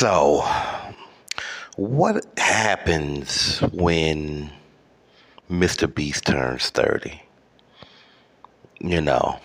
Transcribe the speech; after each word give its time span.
So, 0.00 0.40
what 1.76 2.24
happens 2.38 3.58
when 3.70 4.50
Mr. 5.50 5.94
Beast 5.94 6.24
turns 6.24 6.70
30? 6.70 7.20
You 8.78 9.02
know, 9.02 9.38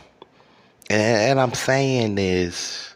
and, 0.90 1.02
and 1.02 1.42
I'm 1.42 1.54
saying 1.54 2.16
this 2.16 2.96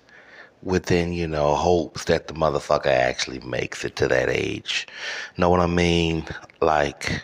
within, 0.64 1.12
you 1.12 1.28
know, 1.28 1.54
hopes 1.54 2.06
that 2.06 2.30
the 2.30 2.34
motherfucker 2.34 2.85
actually 2.85 3.42
makes 3.42 3.83
it 3.83 3.97
to 3.97 4.07
that 4.07 4.29
age. 4.29 4.87
Know 5.35 5.49
what 5.49 5.60
I 5.60 5.67
mean? 5.67 6.23
Like, 6.62 7.21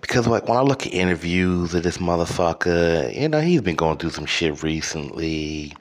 because 0.00 0.28
like 0.28 0.46
when 0.46 0.56
I 0.56 0.62
look 0.62 0.86
at 0.86 0.94
interviews 0.94 1.74
of 1.74 1.82
this 1.82 1.98
motherfucker, 1.98 3.20
you 3.20 3.28
know, 3.28 3.40
he's 3.40 3.62
been 3.62 3.74
going 3.74 3.98
through 3.98 4.10
some 4.10 4.26
shit 4.26 4.62
recently 4.62 5.74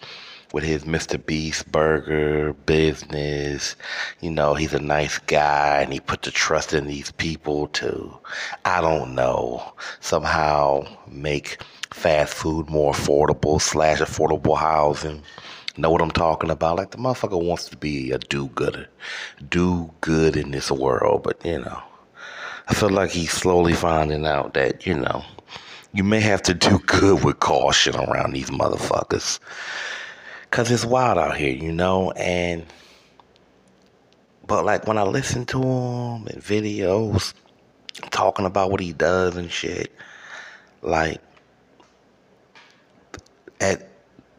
with 0.54 0.64
his 0.64 0.84
Mr. 0.84 1.24
Beast 1.24 1.72
burger 1.72 2.54
business. 2.66 3.76
You 4.22 4.32
know, 4.32 4.54
he's 4.54 4.74
a 4.74 4.80
nice 4.80 5.18
guy 5.20 5.82
and 5.82 5.94
he 5.94 6.00
put 6.00 6.24
the 6.24 6.32
trust 6.32 6.74
in 6.74 6.88
these 6.88 7.12
people 7.12 7.68
to, 7.68 8.18
I 8.66 8.82
don't 8.82 9.16
know, 9.16 9.74
somehow 10.00 10.86
make 11.08 11.62
fast 11.92 12.34
food 12.34 12.70
more 12.70 12.94
affordable 12.94 13.62
slash 13.62 14.00
affordable 14.00 14.58
housing. 14.58 15.22
Know 15.78 15.92
what 15.92 16.02
I'm 16.02 16.12
talking 16.12 16.50
about? 16.50 16.78
Like 16.78 16.92
the 16.92 16.98
motherfucker 16.98 17.42
wants 17.42 17.70
to 17.70 17.78
be 17.78 18.12
a 18.12 18.18
do-gooder, 18.18 18.88
do 19.50 19.90
good 20.02 20.36
in 20.36 20.52
this 20.52 20.72
world, 20.72 21.24
but 21.24 21.44
you 21.46 21.60
know, 21.60 21.82
I 22.68 22.74
feel 22.74 22.90
like 22.90 23.12
he's 23.12 23.32
slowly 23.32 23.74
finding 23.74 24.26
out 24.26 24.56
that 24.56 24.86
you 24.86 24.94
know, 24.96 25.24
you 25.94 26.04
may 26.04 26.20
have 26.20 26.42
to 26.44 26.54
do 26.54 26.80
good 26.80 27.24
with 27.24 27.40
caution 27.40 27.96
around 27.96 28.34
these 28.34 28.50
motherfuckers. 28.50 29.40
Cause 30.52 30.72
it's 30.72 30.84
wild 30.84 31.18
out 31.20 31.38
here, 31.38 31.56
you 31.56 31.72
know, 31.72 32.12
and 32.12 32.66
but 34.48 34.66
like 34.66 34.88
when 34.88 34.98
I 34.98 35.04
listen 35.04 35.46
to 35.48 35.62
him 35.62 36.28
in 36.28 36.42
videos 36.42 37.34
talking 38.10 38.46
about 38.46 38.72
what 38.72 38.82
he 38.82 38.92
does 38.92 39.38
and 39.38 39.52
shit, 39.52 39.94
like 40.82 41.22
at 43.62 43.90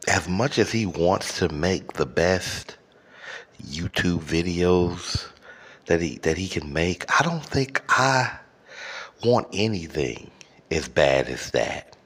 as 0.09 0.29
much 0.29 0.59
as 0.59 0.73
he 0.73 0.85
wants 0.85 1.39
to 1.39 1.49
make 1.49 1.93
the 1.93 2.07
best 2.07 2.77
YouTube 3.63 4.21
videos 4.21 5.29
that 5.87 6.01
he 6.01 6.19
that 6.19 6.37
he 6.37 6.49
can 6.49 6.73
make, 6.73 7.05
I 7.21 7.23
don't 7.23 7.45
think 7.45 7.83
I 7.89 8.37
want 9.25 9.47
anything 9.53 10.31
as 10.71 10.89
bad 10.89 11.29
as 11.29 11.53
that. 11.53 11.97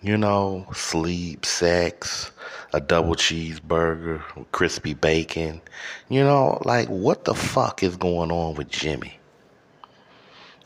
You 0.00 0.16
know, 0.16 0.66
sleep, 0.74 1.44
sex, 1.44 2.30
a 2.72 2.80
double 2.80 3.14
cheeseburger, 3.14 4.22
crispy 4.52 4.94
bacon. 4.94 5.60
You 6.08 6.22
know, 6.22 6.60
like 6.64 6.88
what 6.88 7.24
the 7.24 7.34
fuck 7.34 7.82
is 7.82 7.96
going 7.96 8.30
on 8.30 8.54
with 8.54 8.68
Jimmy? 8.68 9.18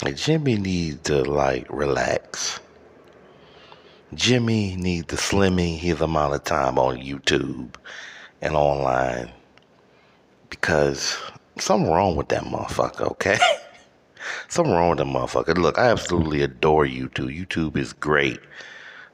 Like 0.03 0.17
Jimmy 0.17 0.57
needs 0.57 1.01
to 1.03 1.23
like 1.23 1.67
relax. 1.71 2.59
Jimmy 4.15 4.77
needs 4.77 5.07
to 5.07 5.17
slimming 5.17 5.79
his 5.79 6.01
amount 6.01 6.35
of 6.35 6.45
time 6.45 6.79
on 6.79 6.99
YouTube 6.99 7.75
and 8.43 8.55
online 8.55 9.31
because 10.51 11.17
something 11.59 11.91
wrong 11.91 12.17
with 12.17 12.29
that 12.29 12.43
motherfucker, 12.43 13.11
okay? 13.13 13.39
something 14.49 14.75
wrong 14.75 14.91
with 14.91 14.99
that 14.99 15.07
motherfucker. 15.07 15.57
Look, 15.57 15.79
I 15.79 15.87
absolutely 15.87 16.43
adore 16.43 16.85
YouTube. 16.85 17.35
YouTube 17.35 17.77
is 17.77 17.93
great 17.93 18.41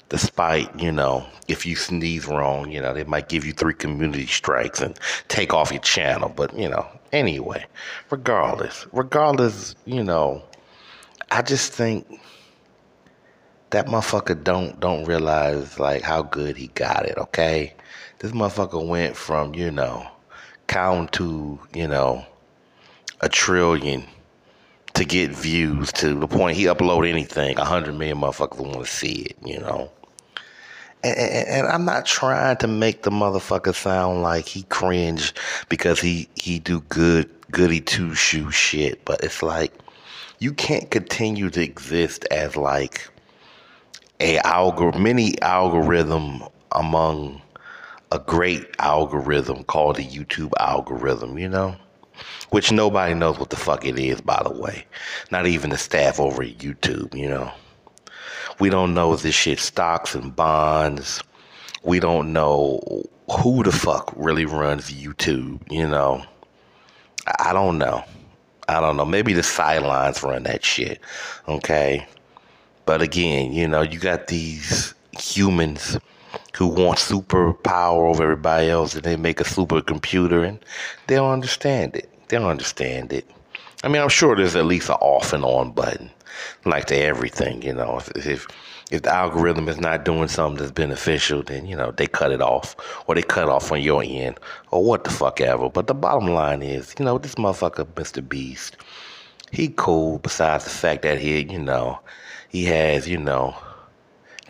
despite, 0.09 0.78
you 0.81 0.91
know, 0.91 1.27
if 1.48 1.67
you 1.67 1.77
sneeze 1.77 2.27
wrong, 2.27 2.70
you 2.70 2.81
know, 2.81 2.95
they 2.95 3.05
might 3.05 3.28
give 3.28 3.45
you 3.45 3.53
three 3.53 3.75
community 3.75 4.27
strikes 4.27 4.81
and 4.81 4.98
take 5.28 5.53
off 5.53 5.70
your 5.70 5.83
channel. 5.83 6.33
But, 6.34 6.56
you 6.59 6.69
know, 6.69 6.87
anyway, 7.12 7.64
regardless, 8.11 8.86
regardless, 8.92 9.75
you 9.84 10.03
know, 10.03 10.42
I 11.31 11.42
just 11.42 11.73
think 11.73 12.20
that 13.70 13.86
motherfucker 13.86 14.42
don't 14.42 14.80
don't 14.80 15.05
realize 15.05 15.79
like 15.79 16.02
how 16.02 16.23
good 16.23 16.57
he 16.57 16.68
got 16.68 17.05
it, 17.05 17.18
okay? 17.18 17.74
This 18.18 18.33
motherfucker 18.33 18.86
went 18.86 19.14
from, 19.14 19.55
you 19.55 19.70
know, 19.70 20.07
count 20.67 21.13
to, 21.13 21.58
you 21.74 21.86
know, 21.86 22.24
a 23.20 23.29
trillion 23.29 24.05
to 24.95 25.05
get 25.05 25.30
views 25.30 25.92
to 25.92 26.14
the 26.14 26.27
point 26.27 26.57
he 26.57 26.64
upload 26.64 27.08
anything, 27.08 27.58
a 27.58 27.64
hundred 27.64 27.95
million 27.95 28.18
motherfuckers 28.18 28.58
want 28.58 28.85
to 28.85 28.86
see 28.86 29.23
it, 29.23 29.36
you 29.45 29.61
know. 29.61 29.91
And, 31.05 31.17
and, 31.17 31.67
I'm 31.69 31.85
not 31.85 32.07
trying 32.07 32.57
to 32.57 32.67
make 32.67 33.03
the 33.03 33.11
motherfucker 33.11 33.75
sound 33.75 34.23
like 34.23 34.47
he 34.47 34.63
cringe 34.64 35.33
because 35.69 36.01
he 36.01 36.29
he 36.35 36.59
do 36.59 36.81
good 36.89 37.31
goody 37.51 37.81
two 37.81 38.14
shoe 38.14 38.51
shit, 38.51 39.05
but 39.05 39.23
it's 39.23 39.42
like 39.42 39.73
you 40.41 40.53
can't 40.53 40.91
continue 40.91 41.51
to 41.51 41.63
exist 41.63 42.27
as 42.31 42.57
like 42.57 43.09
a 44.20 44.39
algor 44.39 44.98
mini 44.98 45.41
algorithm 45.42 46.42
among 46.73 47.41
a 48.11 48.19
great 48.19 48.67
algorithm 48.79 49.65
called 49.65 49.97
the 49.97 50.05
YouTube 50.05 50.53
algorithm, 50.59 51.39
you 51.39 51.48
know? 51.48 51.77
Which 52.51 52.73
nobody 52.73 53.15
knows 53.15 53.39
what 53.39 53.51
the 53.51 53.57
fuck 53.57 53.85
it 53.85 53.98
is, 53.98 54.20
by 54.20 54.41
the 54.42 54.53
way. 54.53 54.86
Not 55.30 55.47
even 55.47 55.70
the 55.70 55.79
staff 55.79 56.19
over 56.19 56.42
at 56.42 56.59
YouTube, 56.59 57.15
you 57.15 57.29
know? 57.29 57.53
We 58.58 58.70
don't 58.70 58.95
know 58.95 59.14
this 59.14 59.35
shit 59.35 59.61
stocks 59.61 60.14
and 60.14 60.35
bonds. 60.35 61.23
We 61.85 62.01
don't 62.01 62.33
know 62.33 63.05
who 63.30 63.63
the 63.63 63.73
fuck 63.73 64.13
really 64.17 64.45
runs 64.45 64.91
YouTube, 64.91 65.61
you 65.70 65.86
know. 65.86 66.24
I 67.39 67.52
don't 67.52 67.79
know. 67.79 68.02
I 68.68 68.80
don't 68.80 68.97
know. 68.97 69.05
Maybe 69.05 69.33
the 69.33 69.42
sidelines 69.42 70.23
run 70.23 70.42
that 70.45 70.64
shit. 70.64 71.01
Okay. 71.47 72.07
But 72.85 73.02
again, 73.02 73.52
you 73.52 73.68
know, 73.68 73.83
you 73.83 73.98
got 73.98 74.27
these 74.27 74.95
humans 75.18 75.98
who 76.57 76.67
want 76.67 76.98
superpower 76.98 78.11
over 78.11 78.23
everybody 78.24 78.68
else 78.68 78.95
and 78.95 79.05
they 79.05 79.17
make 79.17 79.41
a 79.41 79.45
supercomputer 79.45 80.47
and 80.47 80.58
they 81.07 81.17
don't 81.17 81.33
understand 81.33 81.95
it. 81.95 82.11
They 82.29 82.39
don't 82.39 82.51
understand 82.51 83.13
it. 83.13 83.30
I 83.85 83.89
mean, 83.89 84.02
I'm 84.02 84.08
sure 84.08 84.35
there's 84.35 84.57
at 84.57 84.67
least 84.67 84.89
an 84.89 84.97
off 84.97 85.33
and 85.33 85.45
on 85.45 85.70
button 85.70 86.11
like 86.64 86.86
to 86.86 86.96
everything, 86.96 87.62
you 87.62 87.74
know. 87.74 87.98
If, 87.98 88.26
if 88.26 88.46
if 88.90 89.02
the 89.02 89.14
algorithm 89.14 89.68
is 89.68 89.78
not 89.78 90.04
doing 90.04 90.28
something 90.28 90.58
that's 90.58 90.72
beneficial, 90.72 91.42
then 91.42 91.66
you 91.66 91.76
know 91.76 91.90
they 91.92 92.06
cut 92.06 92.32
it 92.32 92.40
off, 92.40 92.74
or 93.06 93.14
they 93.14 93.22
cut 93.22 93.48
off 93.48 93.70
on 93.70 93.82
your 93.82 94.02
end, 94.04 94.38
or 94.70 94.84
what 94.84 95.04
the 95.04 95.10
fuck 95.10 95.40
ever. 95.40 95.68
But 95.68 95.86
the 95.86 95.94
bottom 95.94 96.28
line 96.28 96.62
is, 96.62 96.94
you 96.98 97.04
know, 97.04 97.18
this 97.18 97.34
motherfucker, 97.34 97.84
Mr. 97.94 98.26
Beast, 98.26 98.76
he 99.50 99.68
cool. 99.76 100.18
Besides 100.18 100.64
the 100.64 100.70
fact 100.70 101.02
that 101.02 101.18
he, 101.18 101.40
you 101.50 101.58
know, 101.58 102.00
he 102.48 102.64
has, 102.64 103.08
you 103.08 103.18
know, 103.18 103.56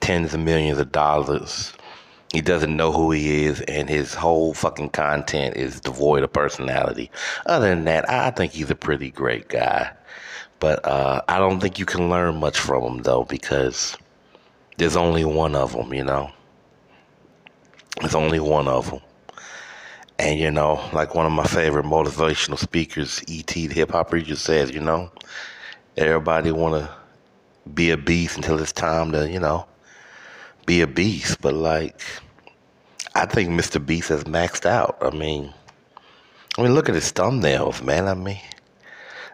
tens 0.00 0.34
of 0.34 0.40
millions 0.40 0.78
of 0.78 0.92
dollars. 0.92 1.72
He 2.32 2.42
doesn't 2.42 2.76
know 2.76 2.92
who 2.92 3.10
he 3.10 3.46
is, 3.46 3.62
and 3.62 3.88
his 3.88 4.12
whole 4.12 4.52
fucking 4.52 4.90
content 4.90 5.56
is 5.56 5.80
devoid 5.80 6.22
of 6.22 6.32
personality. 6.32 7.10
Other 7.46 7.70
than 7.70 7.84
that, 7.84 8.08
I 8.08 8.30
think 8.30 8.52
he's 8.52 8.70
a 8.70 8.74
pretty 8.74 9.10
great 9.10 9.48
guy. 9.48 9.90
But 10.60 10.84
uh, 10.84 11.22
I 11.28 11.38
don't 11.38 11.60
think 11.60 11.78
you 11.78 11.86
can 11.86 12.10
learn 12.10 12.36
much 12.36 12.58
from 12.58 12.82
them 12.82 13.02
though, 13.02 13.24
because 13.24 13.96
there's 14.76 14.96
only 14.96 15.24
one 15.24 15.54
of 15.54 15.72
them, 15.72 15.92
you 15.94 16.04
know. 16.04 16.30
There's 18.00 18.14
only 18.14 18.40
one 18.40 18.68
of 18.68 18.90
them. 18.90 19.00
And 20.18 20.38
you 20.38 20.50
know, 20.50 20.84
like 20.92 21.14
one 21.14 21.26
of 21.26 21.32
my 21.32 21.44
favorite 21.44 21.84
motivational 21.84 22.58
speakers, 22.58 23.22
E.T. 23.28 23.68
the 23.68 23.74
hip 23.74 23.92
hop 23.92 24.10
preacher 24.10 24.34
says, 24.34 24.72
you 24.72 24.80
know, 24.80 25.10
everybody 25.96 26.50
want 26.50 26.84
to 26.84 26.90
be 27.72 27.90
a 27.90 27.96
beast 27.96 28.36
until 28.36 28.60
it's 28.60 28.72
time 28.72 29.12
to, 29.12 29.30
you 29.30 29.38
know, 29.38 29.66
be 30.66 30.80
a 30.80 30.86
beast. 30.88 31.40
But 31.40 31.54
like, 31.54 32.00
I 33.14 33.26
think 33.26 33.50
Mr. 33.50 33.84
Beast 33.84 34.08
has 34.08 34.24
maxed 34.24 34.66
out. 34.66 34.98
I 35.00 35.10
mean, 35.10 35.52
I 36.56 36.62
mean, 36.62 36.74
look 36.74 36.88
at 36.88 36.94
his 36.96 37.12
thumbnails, 37.12 37.82
man. 37.84 38.08
I 38.08 38.14
mean, 38.14 38.40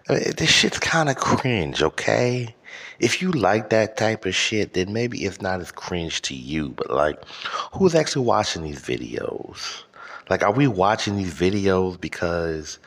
I 0.08 0.14
mean, 0.14 0.22
this 0.36 0.50
shit's 0.50 0.78
kind 0.78 1.08
of 1.08 1.16
cringe, 1.16 1.82
okay? 1.82 2.54
If 3.00 3.22
you 3.22 3.32
like 3.32 3.70
that 3.70 3.96
type 3.96 4.26
of 4.26 4.34
shit, 4.34 4.74
then 4.74 4.92
maybe 4.92 5.24
it's 5.24 5.40
not 5.40 5.60
as 5.60 5.72
cringe 5.72 6.20
to 6.22 6.34
you. 6.34 6.70
But 6.70 6.90
like, 6.90 7.24
who's 7.72 7.94
actually 7.94 8.26
watching 8.26 8.62
these 8.62 8.82
videos? 8.82 9.82
Like, 10.28 10.42
are 10.42 10.52
we 10.52 10.66
watching 10.66 11.16
these 11.16 11.32
videos 11.32 11.98
because 11.98 12.78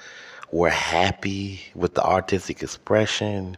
we're 0.51 0.69
happy 0.69 1.61
with 1.73 1.95
the 1.95 2.03
artistic 2.03 2.61
expression? 2.61 3.57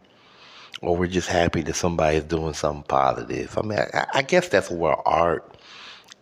Or 0.80 0.96
we're 0.96 1.08
just 1.08 1.28
happy 1.28 1.60
that 1.62 1.76
somebody's 1.76 2.24
doing 2.24 2.54
something 2.54 2.84
positive. 2.84 3.58
I 3.58 3.62
mean, 3.62 3.78
I, 3.78 4.06
I 4.14 4.22
guess 4.22 4.48
that's 4.48 4.70
where 4.70 4.96
art 5.06 5.54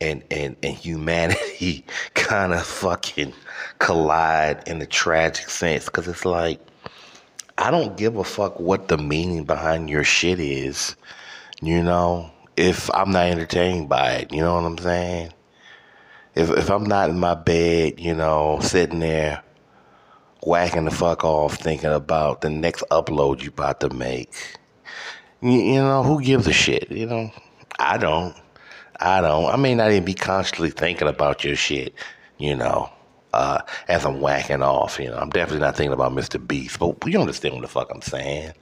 and 0.01 0.25
and 0.31 0.57
and 0.63 0.75
humanity 0.75 1.85
kind 2.15 2.53
of 2.53 2.65
fucking 2.65 3.33
collide 3.79 4.67
in 4.67 4.83
a 4.83 4.87
tragic 4.87 5.49
sense 5.49 5.85
because 5.85 6.09
it's 6.09 6.25
like 6.25 6.61
I 7.59 7.71
don't 7.71 7.97
give 7.97 8.17
a 8.17 8.25
fuck 8.25 8.61
what 8.61 8.89
the 8.89 8.97
meaning 8.97 9.45
behind 9.45 9.91
your 9.91 10.05
shit 10.05 10.41
is, 10.41 10.97
you 11.61 11.83
know, 11.83 12.31
if 12.57 12.89
I'm 12.95 13.11
not 13.11 13.27
entertained 13.27 13.89
by 13.89 14.13
it, 14.13 14.33
you 14.33 14.41
know 14.41 14.55
what 14.55 14.65
I'm 14.65 14.79
saying? 14.79 15.33
if 16.39 16.51
if 16.51 16.71
I'm 16.71 16.85
not 16.85 17.11
in 17.11 17.19
my 17.19 17.35
bed, 17.35 17.99
you 17.99 18.15
know, 18.15 18.61
sitting 18.63 19.01
there 19.01 19.43
whacking 20.45 20.85
the 20.85 20.91
fuck 20.93 21.25
off, 21.25 21.57
thinking 21.57 21.91
about 21.91 22.43
the 22.43 22.49
next 22.49 22.85
upload 22.93 23.43
you 23.43 23.49
about 23.49 23.81
to 23.81 23.91
make, 23.91 24.33
you, 25.43 25.51
you 25.51 25.81
know, 25.81 26.05
who 26.05 26.23
gives 26.23 26.47
a 26.47 26.53
shit? 26.53 26.91
You 26.93 27.07
know, 27.07 27.33
I 27.81 27.99
don't. 27.99 28.37
I 29.01 29.21
don't. 29.21 29.47
I 29.47 29.57
may 29.57 29.75
not 29.75 29.91
even 29.91 30.05
be 30.05 30.15
constantly 30.15 30.71
thinking 30.71 31.09
about 31.09 31.43
your 31.43 31.57
shit, 31.57 31.95
you 32.39 32.55
know, 32.55 32.89
uh, 33.33 33.61
as 33.89 34.05
I'm 34.05 34.21
whacking 34.21 34.63
off. 34.63 34.99
You 34.99 35.11
know, 35.11 35.17
I'm 35.17 35.31
definitely 35.31 35.61
not 35.61 35.77
thinking 35.77 35.93
about 35.93 36.13
Mr. 36.13 36.45
Beast, 36.45 36.79
but 36.79 37.07
you 37.07 37.21
understand 37.21 37.55
what 37.55 37.63
the 37.63 37.69
fuck 37.69 37.91
I'm 37.93 38.03
saying. 38.03 38.53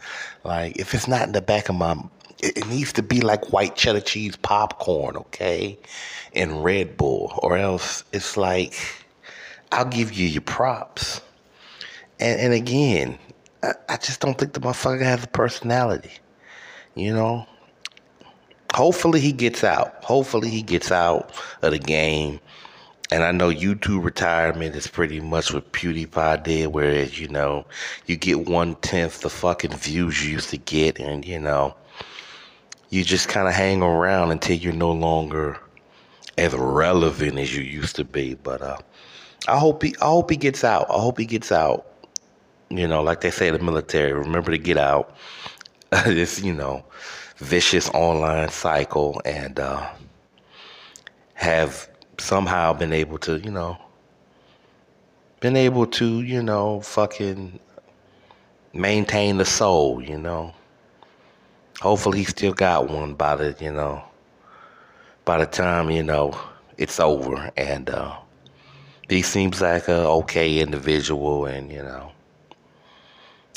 Like, 0.45 0.77
if 0.79 0.95
it's 0.95 1.09
not 1.09 1.27
in 1.27 1.33
the 1.33 1.43
back 1.43 1.69
of 1.69 1.77
my, 1.77 1.97
it, 2.41 2.59
it 2.59 2.67
needs 2.69 2.93
to 2.95 3.03
be 3.03 3.21
like 3.21 3.53
white 3.53 3.77
cheddar 3.77 4.01
cheese 4.01 4.37
popcorn, 4.37 5.17
okay, 5.17 5.79
and 6.35 6.63
Red 6.65 6.97
Bull, 6.97 7.39
or 7.43 7.57
else 7.57 8.05
it's 8.13 8.37
like, 8.37 8.75
I'll 9.73 9.85
give 9.85 10.13
you 10.13 10.27
your 10.27 10.43
props. 10.43 11.21
And, 12.19 12.41
and 12.41 12.53
again, 12.55 13.19
I, 13.63 13.73
I 13.89 13.97
just 13.97 14.21
don't 14.21 14.39
think 14.39 14.53
the 14.53 14.61
motherfucker 14.61 15.03
has 15.03 15.25
a 15.25 15.29
personality, 15.29 16.13
you 16.95 17.13
know 17.13 17.47
hopefully 18.77 19.21
he 19.21 19.33
gets 19.33 19.65
out. 19.65 20.05
Hopefully 20.05 20.51
he 20.51 20.63
gets 20.63 20.93
out 20.93 21.33
of 21.63 21.73
the 21.73 21.79
game. 21.79 22.39
And 23.11 23.23
I 23.23 23.31
know 23.31 23.51
YouTube 23.51 24.05
retirement 24.05 24.75
is 24.75 24.89
pretty 24.89 25.21
much 25.21 25.53
what 25.53 25.73
PewDiePie 25.73 26.43
did, 26.43 26.67
whereas, 26.69 27.21
you 27.21 27.29
know, 27.29 27.65
you 28.07 28.17
get 28.17 28.49
one 28.49 28.75
tenth 28.77 29.21
the 29.21 29.31
fucking 29.31 29.73
views 29.73 30.25
you 30.25 30.33
used 30.33 30.51
to 30.51 30.59
get, 30.59 30.99
and, 30.99 31.25
you 31.25 31.39
know, 31.39 31.77
you 32.91 33.05
just 33.05 33.29
kind 33.29 33.47
of 33.47 33.55
hang 33.55 33.83
around 33.83 34.33
until 34.33 34.57
you're 34.57 34.73
no 34.73 34.91
longer 34.91 35.59
as 36.37 36.53
relevant 36.55 37.39
as 37.39 37.55
you 37.55 37.63
used 37.63 37.97
to 37.97 38.05
be. 38.05 38.35
But 38.35 38.61
uh, 38.61 38.79
I 39.47 39.59
hope 39.59 39.83
he, 39.83 39.95
I 40.03 40.07
hope 40.07 40.31
he 40.31 40.37
gets 40.37 40.65
out. 40.65 40.87
I 40.91 41.01
hope 41.01 41.19
he 41.19 41.27
gets 41.27 41.53
out. 41.53 41.87
You 42.71 42.89
know, 42.89 43.03
like 43.03 43.21
they 43.21 43.31
say 43.31 43.49
in 43.49 43.55
the 43.55 43.63
military, 43.63 44.13
remember 44.13 44.51
to 44.51 44.59
get 44.59 44.77
out. 44.77 45.17
this, 46.05 46.43
you 46.43 46.53
know, 46.53 46.85
vicious 47.37 47.89
online 47.91 48.49
cycle 48.49 49.21
and 49.25 49.61
uh, 49.61 49.89
have 51.35 51.89
somehow 52.19 52.73
been 52.73 52.93
able 52.93 53.19
to, 53.19 53.39
you 53.39 53.51
know, 53.51 53.79
been 55.41 55.57
able 55.57 55.87
to, 55.87 56.23
you 56.23 56.43
know, 56.43 56.81
fucking 56.81 57.59
maintain 58.73 59.37
the 59.37 59.45
soul, 59.45 60.03
you 60.03 60.19
know. 60.19 60.53
Hopefully 61.81 62.19
he 62.19 62.25
still 62.25 62.53
got 62.53 62.89
one 62.91 63.15
by 63.15 63.37
the, 63.37 63.57
you 63.61 63.73
know, 63.73 64.03
by 65.25 65.39
the 65.39 65.47
time, 65.47 65.91
you 65.91 66.03
know, 66.03 66.39
it's 66.79 67.01
over. 67.01 67.51
And 67.57 67.91
uh, 67.91 68.17
he 69.09 69.23
seems 69.23 69.61
like 69.61 69.89
a 69.89 70.07
okay 70.09 70.59
individual 70.61 71.47
and, 71.47 71.71
you 71.71 71.83
know, 71.83 72.13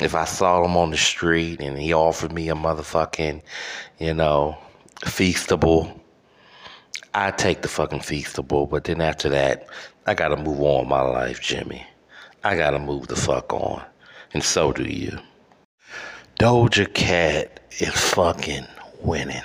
if 0.00 0.14
I 0.14 0.24
saw 0.24 0.64
him 0.64 0.76
on 0.76 0.90
the 0.90 0.96
street 0.96 1.60
and 1.60 1.78
he 1.78 1.92
offered 1.92 2.32
me 2.32 2.48
a 2.48 2.54
motherfucking, 2.54 3.42
you 3.98 4.14
know, 4.14 4.56
feastable, 5.02 5.99
I'd 7.14 7.38
take 7.38 7.62
the 7.62 7.68
fucking 7.68 8.00
feastable. 8.00 8.62
Oh, 8.62 8.66
but 8.66 8.84
then 8.84 9.00
after 9.00 9.28
that, 9.30 9.66
I 10.06 10.14
gotta 10.14 10.36
move 10.36 10.60
on 10.60 10.88
my 10.88 11.00
life, 11.00 11.40
Jimmy. 11.40 11.84
I 12.44 12.56
gotta 12.56 12.78
move 12.78 13.08
the 13.08 13.16
fuck 13.16 13.52
on. 13.52 13.82
And 14.32 14.42
so 14.44 14.72
do 14.72 14.84
you. 14.84 15.18
Doja 16.38 16.92
Cat 16.94 17.60
is 17.80 17.90
fucking 17.90 18.66
winning. 19.00 19.42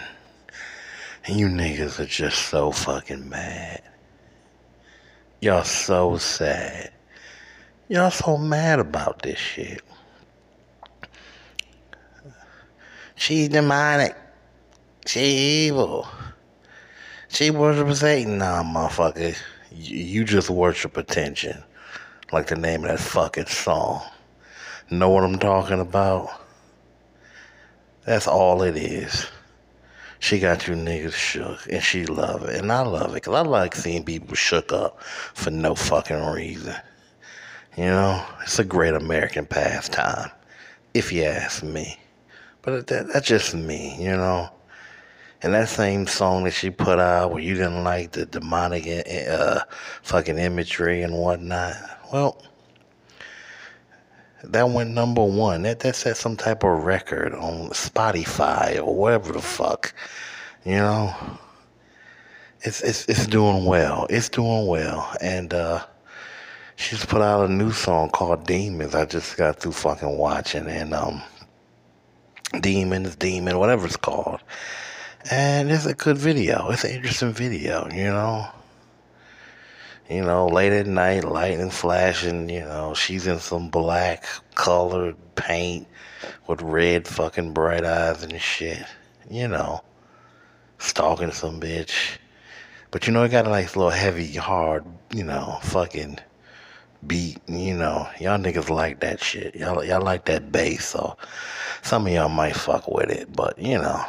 And 1.25 1.39
you 1.39 1.47
niggas 1.47 1.99
are 1.99 2.05
just 2.05 2.49
so 2.49 2.71
fucking 2.71 3.27
mad. 3.27 3.81
Y'all 5.41 5.63
so 5.63 6.17
sad. 6.17 6.91
Y'all 7.89 8.11
so 8.11 8.37
mad 8.37 8.79
about 8.79 9.23
this 9.23 9.39
shit. 9.39 9.81
She's 13.15 13.49
demonic. 13.49 14.15
She 15.05 15.19
evil. 15.67 16.07
She 17.35 17.51
worships 17.51 17.99
Satan. 17.99 18.37
Nah, 18.37 18.63
motherfucker. 18.63 19.37
You, 19.69 19.97
you 19.97 20.23
just 20.23 20.49
worship 20.49 20.95
attention. 20.95 21.61
Like 22.31 22.47
the 22.47 22.55
name 22.55 22.85
of 22.85 22.91
that 22.91 22.99
fucking 23.01 23.47
song. 23.47 24.01
Know 24.89 25.09
what 25.09 25.25
I'm 25.25 25.37
talking 25.37 25.81
about? 25.81 26.29
That's 28.05 28.25
all 28.25 28.61
it 28.61 28.77
is. 28.77 29.27
She 30.19 30.39
got 30.39 30.65
you 30.65 30.75
niggas 30.75 31.11
shook, 31.11 31.67
and 31.69 31.83
she 31.83 32.05
love 32.05 32.43
it, 32.43 32.55
and 32.55 32.71
I 32.71 32.81
love 32.83 33.13
it, 33.15 33.23
cause 33.23 33.35
I 33.35 33.41
like 33.41 33.75
seeing 33.75 34.05
people 34.05 34.33
shook 34.35 34.71
up 34.71 35.03
for 35.03 35.51
no 35.51 35.75
fucking 35.75 36.25
reason. 36.27 36.75
You 37.77 37.85
know, 37.85 38.25
it's 38.43 38.59
a 38.59 38.63
great 38.63 38.93
American 38.93 39.45
pastime, 39.45 40.31
if 40.93 41.11
you 41.11 41.23
ask 41.23 41.63
me. 41.63 41.99
But 42.61 42.87
that, 42.87 43.11
that's 43.11 43.27
just 43.27 43.53
me, 43.53 43.97
you 43.99 44.11
know. 44.11 44.49
And 45.45 45.53
that 45.53 45.69
same 45.69 46.07
song 46.07 46.45
that 46.45 46.55
she 46.55 46.71
put 46.71 46.97
out 46.97 47.29
where 47.29 47.39
you 47.39 47.53
didn't 47.53 47.83
like 47.83 48.13
the 48.13 48.25
demonic 48.25 48.87
uh, 49.29 49.59
fucking 50.01 50.39
imagery 50.39 51.03
and 51.03 51.13
whatnot, 51.13 51.75
well, 52.11 52.41
that 54.43 54.67
went 54.67 54.89
number 54.89 55.23
one. 55.23 55.61
That 55.61 55.81
that 55.81 55.95
set 55.95 56.17
some 56.17 56.35
type 56.35 56.63
of 56.63 56.83
record 56.83 57.35
on 57.35 57.69
Spotify 57.69 58.79
or 58.79 58.95
whatever 58.95 59.33
the 59.33 59.41
fuck, 59.41 59.93
you 60.65 60.77
know. 60.77 61.13
It's 62.61 62.81
it's 62.81 63.07
it's 63.07 63.27
doing 63.27 63.65
well. 63.65 64.07
It's 64.09 64.29
doing 64.29 64.65
well, 64.65 65.15
and 65.21 65.53
uh, 65.53 65.85
she's 66.75 67.05
put 67.05 67.21
out 67.21 67.47
a 67.47 67.53
new 67.53 67.71
song 67.71 68.09
called 68.09 68.47
Demons. 68.47 68.95
I 68.95 69.05
just 69.05 69.37
got 69.37 69.59
through 69.59 69.73
fucking 69.73 70.17
watching, 70.17 70.65
and 70.65 70.91
um, 70.95 71.21
Demons, 72.61 73.15
Demon, 73.15 73.59
whatever 73.59 73.85
it's 73.85 73.95
called. 73.95 74.41
And 75.31 75.71
it's 75.71 75.87
a 75.87 75.95
good 75.95 76.19
video. 76.19 76.69
It's 76.69 76.83
an 76.83 76.91
interesting 76.91 77.33
video, 77.33 77.89
you 77.91 78.03
know. 78.03 78.47
You 80.07 80.21
know, 80.21 80.45
late 80.45 80.71
at 80.71 80.85
night, 80.85 81.23
lightning 81.23 81.71
flashing, 81.71 82.47
you 82.47 82.59
know, 82.59 82.93
she's 82.93 83.25
in 83.25 83.39
some 83.39 83.69
black 83.69 84.27
colored 84.53 85.15
paint 85.33 85.87
with 86.45 86.61
red 86.61 87.07
fucking 87.07 87.53
bright 87.53 87.83
eyes 87.83 88.21
and 88.21 88.39
shit. 88.39 88.85
You 89.27 89.47
know, 89.47 89.83
stalking 90.77 91.31
some 91.31 91.59
bitch. 91.59 92.17
But 92.91 93.07
you 93.07 93.13
know, 93.13 93.23
it 93.23 93.29
got 93.29 93.47
a 93.47 93.49
nice 93.49 93.75
little 93.75 93.89
heavy, 93.89 94.31
hard, 94.35 94.85
you 95.11 95.23
know, 95.23 95.57
fucking 95.63 96.19
beat. 97.07 97.39
You 97.47 97.73
know, 97.75 98.07
y'all 98.19 98.37
niggas 98.37 98.69
like 98.69 98.99
that 98.99 99.23
shit. 99.23 99.55
Y'all, 99.55 99.83
y'all 99.83 100.03
like 100.03 100.25
that 100.25 100.51
bass, 100.51 100.85
so 100.85 101.17
some 101.81 102.05
of 102.05 102.13
y'all 102.13 102.29
might 102.29 102.55
fuck 102.55 102.87
with 102.87 103.09
it, 103.09 103.35
but 103.35 103.57
you 103.57 103.79
know. 103.79 104.05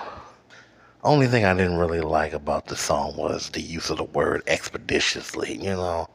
Only 1.07 1.29
thing 1.29 1.45
I 1.45 1.55
didn't 1.55 1.79
really 1.79 2.01
like 2.01 2.33
about 2.33 2.67
the 2.67 2.75
song 2.75 3.17
was 3.17 3.51
the 3.51 3.61
use 3.61 3.91
of 3.91 3.99
the 3.99 4.03
word 4.03 4.43
expeditiously, 4.49 5.55
you 5.55 5.71
know. 5.71 6.09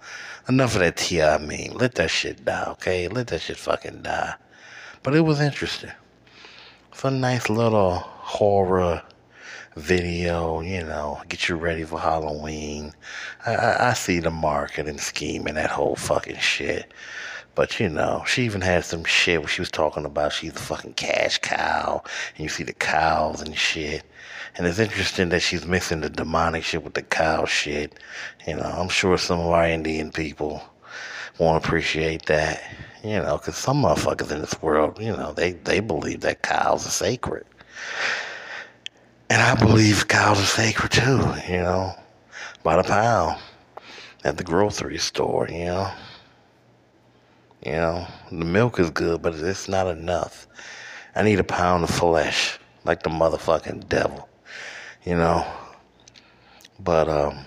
Enough 0.49 0.73
of 0.75 0.81
that 0.81 0.97
T.I. 0.97 1.37
meme. 1.37 1.77
Let 1.77 1.95
that 1.95 2.11
shit 2.11 2.43
die, 2.43 2.65
okay? 2.71 3.07
Let 3.07 3.27
that 3.27 3.39
shit 3.39 3.55
fucking 3.55 4.01
die. 4.01 4.33
But 5.01 5.15
it 5.15 5.21
was 5.21 5.39
interesting. 5.39 5.93
It's 6.91 7.05
a 7.05 7.09
nice 7.09 7.49
little 7.49 7.99
horror 7.99 9.01
video, 9.77 10.59
you 10.59 10.83
know, 10.83 11.21
get 11.29 11.47
you 11.47 11.55
ready 11.55 11.85
for 11.85 11.97
Halloween. 11.97 12.91
I, 13.45 13.55
I, 13.55 13.89
I 13.91 13.93
see 13.93 14.19
the 14.19 14.29
marketing 14.29 14.97
scheme 14.97 15.47
and 15.47 15.55
that 15.55 15.69
whole 15.69 15.95
fucking 15.95 16.39
shit. 16.39 16.93
But 17.53 17.79
you 17.79 17.89
know, 17.89 18.23
she 18.25 18.43
even 18.43 18.61
had 18.61 18.85
some 18.85 19.03
shit 19.03 19.39
where 19.39 19.47
she 19.47 19.61
was 19.61 19.71
talking 19.71 20.05
about 20.05 20.31
she's 20.31 20.53
the 20.53 20.59
fucking 20.59 20.93
cash 20.93 21.37
cow, 21.39 22.01
and 22.35 22.43
you 22.43 22.49
see 22.49 22.63
the 22.63 22.73
cows 22.73 23.41
and 23.41 23.57
shit. 23.57 24.03
And 24.55 24.65
it's 24.67 24.79
interesting 24.79 25.29
that 25.29 25.41
she's 25.41 25.65
mixing 25.65 26.01
the 26.01 26.09
demonic 26.09 26.63
shit 26.63 26.83
with 26.83 26.93
the 26.93 27.01
cow 27.03 27.45
shit. 27.45 27.99
You 28.47 28.55
know, 28.55 28.63
I'm 28.63 28.89
sure 28.89 29.17
some 29.17 29.39
of 29.39 29.47
our 29.47 29.67
Indian 29.67 30.11
people 30.11 30.63
won't 31.39 31.63
appreciate 31.63 32.25
that. 32.27 32.63
You 33.03 33.17
know, 33.17 33.37
because 33.37 33.57
some 33.57 33.81
motherfuckers 33.81 34.31
in 34.31 34.41
this 34.41 34.61
world, 34.61 34.99
you 35.01 35.11
know, 35.11 35.33
they, 35.33 35.53
they 35.53 35.79
believe 35.79 36.21
that 36.21 36.43
cows 36.43 36.85
are 36.85 36.91
sacred. 36.91 37.45
And 39.29 39.41
I 39.41 39.55
believe 39.55 40.07
cows 40.07 40.39
are 40.39 40.45
sacred 40.45 40.91
too, 40.91 41.33
you 41.49 41.61
know, 41.61 41.95
by 42.63 42.75
the 42.75 42.83
pound 42.83 43.41
at 44.23 44.37
the 44.37 44.43
grocery 44.43 44.99
store, 44.99 45.47
you 45.49 45.65
know. 45.65 45.91
You 47.65 47.73
know, 47.73 48.07
the 48.31 48.45
milk 48.45 48.79
is 48.79 48.89
good, 48.89 49.21
but 49.21 49.35
it's 49.35 49.67
not 49.67 49.87
enough. 49.87 50.47
I 51.15 51.23
need 51.23 51.39
a 51.39 51.43
pound 51.43 51.83
of 51.83 51.89
flesh, 51.91 52.57
like 52.85 53.03
the 53.03 53.09
motherfucking 53.09 53.87
devil. 53.87 54.27
You 55.03 55.15
know. 55.15 55.45
But 56.79 57.07
um 57.07 57.45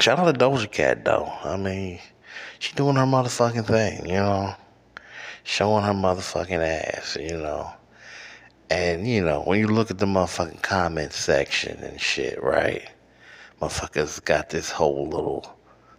shout 0.00 0.18
out 0.18 0.32
to 0.32 0.38
Doja 0.38 0.70
Cat 0.70 1.04
though. 1.04 1.32
I 1.42 1.56
mean, 1.56 1.98
she 2.58 2.72
doing 2.74 2.96
her 2.96 3.02
motherfucking 3.02 3.66
thing, 3.66 4.06
you 4.06 4.14
know. 4.14 4.54
Showing 5.42 5.84
her 5.84 5.92
motherfucking 5.92 6.62
ass, 6.62 7.16
you 7.20 7.36
know. 7.36 7.70
And, 8.70 9.06
you 9.06 9.22
know, 9.22 9.42
when 9.42 9.58
you 9.58 9.68
look 9.68 9.90
at 9.90 9.98
the 9.98 10.06
motherfucking 10.06 10.62
comment 10.62 11.12
section 11.12 11.78
and 11.82 12.00
shit, 12.00 12.42
right? 12.42 12.88
Motherfuckers 13.60 14.24
got 14.24 14.50
this 14.50 14.70
whole 14.70 15.06
little 15.06 15.54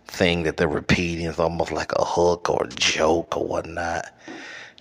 thing 0.08 0.44
that 0.44 0.58
they're 0.58 0.68
repeating. 0.68 1.26
It's 1.26 1.40
almost 1.40 1.72
like 1.72 1.92
a 1.94 2.06
hook 2.06 2.50
or 2.50 2.66
a 2.66 2.70
joke 2.70 3.36
or 3.38 3.48
whatnot. 3.48 4.12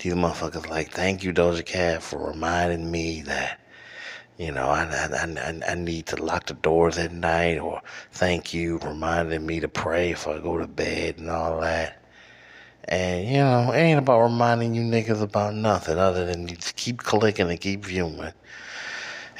These 0.00 0.14
motherfuckers 0.14 0.68
like, 0.68 0.90
thank 0.90 1.22
you, 1.24 1.32
Doja 1.32 1.64
Cat, 1.64 2.02
for 2.02 2.30
reminding 2.30 2.90
me 2.90 3.22
that, 3.22 3.60
you 4.36 4.52
know, 4.52 4.66
I, 4.66 4.84
I, 4.84 5.24
I, 5.24 5.72
I 5.72 5.74
need 5.76 6.06
to 6.06 6.22
lock 6.22 6.46
the 6.46 6.54
doors 6.54 6.98
at 6.98 7.12
night, 7.12 7.58
or 7.58 7.80
thank 8.12 8.52
you, 8.52 8.78
reminding 8.78 9.46
me 9.46 9.60
to 9.60 9.68
pray 9.68 10.10
if 10.10 10.26
I 10.26 10.38
go 10.40 10.58
to 10.58 10.66
bed 10.66 11.18
and 11.18 11.30
all 11.30 11.60
that. 11.60 12.02
And, 12.86 13.26
you 13.26 13.38
know, 13.38 13.72
it 13.72 13.78
ain't 13.78 13.98
about 13.98 14.22
reminding 14.22 14.74
you 14.74 14.82
niggas 14.82 15.22
about 15.22 15.54
nothing 15.54 15.98
other 15.98 16.26
than 16.26 16.48
you 16.48 16.56
just 16.56 16.76
keep 16.76 16.98
clicking 16.98 17.48
and 17.48 17.60
keep 17.60 17.84
viewing. 17.84 18.32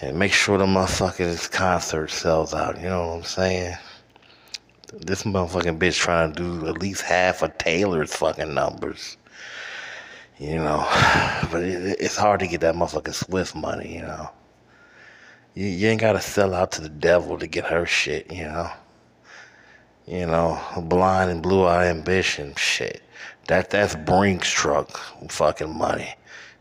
And 0.01 0.19
make 0.19 0.33
sure 0.33 0.57
the 0.57 0.65
motherfucking 0.65 1.51
concert 1.51 2.11
sells 2.11 2.55
out, 2.55 2.79
you 2.79 2.89
know 2.89 3.09
what 3.09 3.17
I'm 3.17 3.23
saying? 3.25 3.77
This 5.01 5.25
motherfucking 5.25 5.79
bitch 5.79 5.99
trying 5.99 6.33
to 6.33 6.43
do 6.43 6.67
at 6.67 6.79
least 6.79 7.03
half 7.03 7.43
of 7.43 7.57
Taylor's 7.59 8.15
fucking 8.15 8.55
numbers. 8.55 9.17
You 10.39 10.57
know, 10.57 10.87
but 11.51 11.63
it, 11.63 11.97
it's 12.01 12.17
hard 12.17 12.41
to 12.41 12.47
get 12.47 12.61
that 12.61 12.75
motherfucking 12.75 13.15
Swift 13.15 13.55
money, 13.55 13.95
you 13.97 14.03
know. 14.03 14.31
You, 15.55 15.67
you 15.67 15.89
ain't 15.89 16.01
gotta 16.01 16.21
sell 16.21 16.55
out 16.55 16.73
to 16.73 16.81
the 16.81 16.89
devil 16.89 17.39
to 17.39 17.47
get 17.47 17.65
her 17.67 17.87
shit, 17.87 18.33
you 18.33 18.45
know. 18.45 18.71
You 20.07 20.27
know, 20.27 20.61
blind 20.83 21.31
and 21.31 21.43
blue 21.43 21.65
eye 21.65 21.87
ambition, 21.87 22.55
shit. 22.57 23.03
That 23.49 23.71
that's 23.71 23.95
Brinks 23.95 24.51
truck 24.51 24.99
fucking 25.29 25.77
money. 25.77 26.15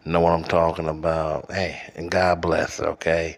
Know 0.06 0.20
what 0.20 0.34
I'm 0.34 0.44
talking 0.44 0.88
about? 0.88 1.52
Hey, 1.52 1.82
and 1.96 2.12
God 2.12 2.42
bless 2.42 2.78
her, 2.78 2.88
okay? 2.88 3.38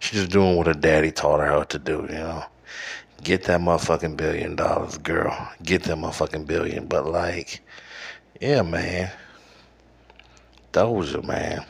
She's 0.00 0.20
just 0.20 0.32
doing 0.32 0.56
what 0.56 0.66
her 0.66 0.74
daddy 0.74 1.12
taught 1.12 1.40
her 1.40 1.46
how 1.46 1.62
to 1.62 1.78
do, 1.78 2.06
you 2.08 2.16
know. 2.16 2.44
Get 3.22 3.44
that 3.44 3.60
motherfucking 3.60 4.16
billion 4.16 4.56
dollars, 4.56 4.96
girl. 4.98 5.50
Get 5.62 5.82
that 5.84 5.96
motherfucking 5.96 6.46
billion. 6.46 6.86
But 6.86 7.06
like, 7.06 7.60
yeah, 8.40 8.62
man. 8.62 9.10
Doja, 10.72 11.22
man. 11.24 11.64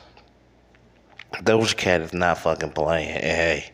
Doja 1.35 1.77
Cat 1.77 2.03
is 2.03 2.13
not 2.13 2.39
fucking 2.39 2.71
playing. 2.73 3.09
Hey, 3.09 3.73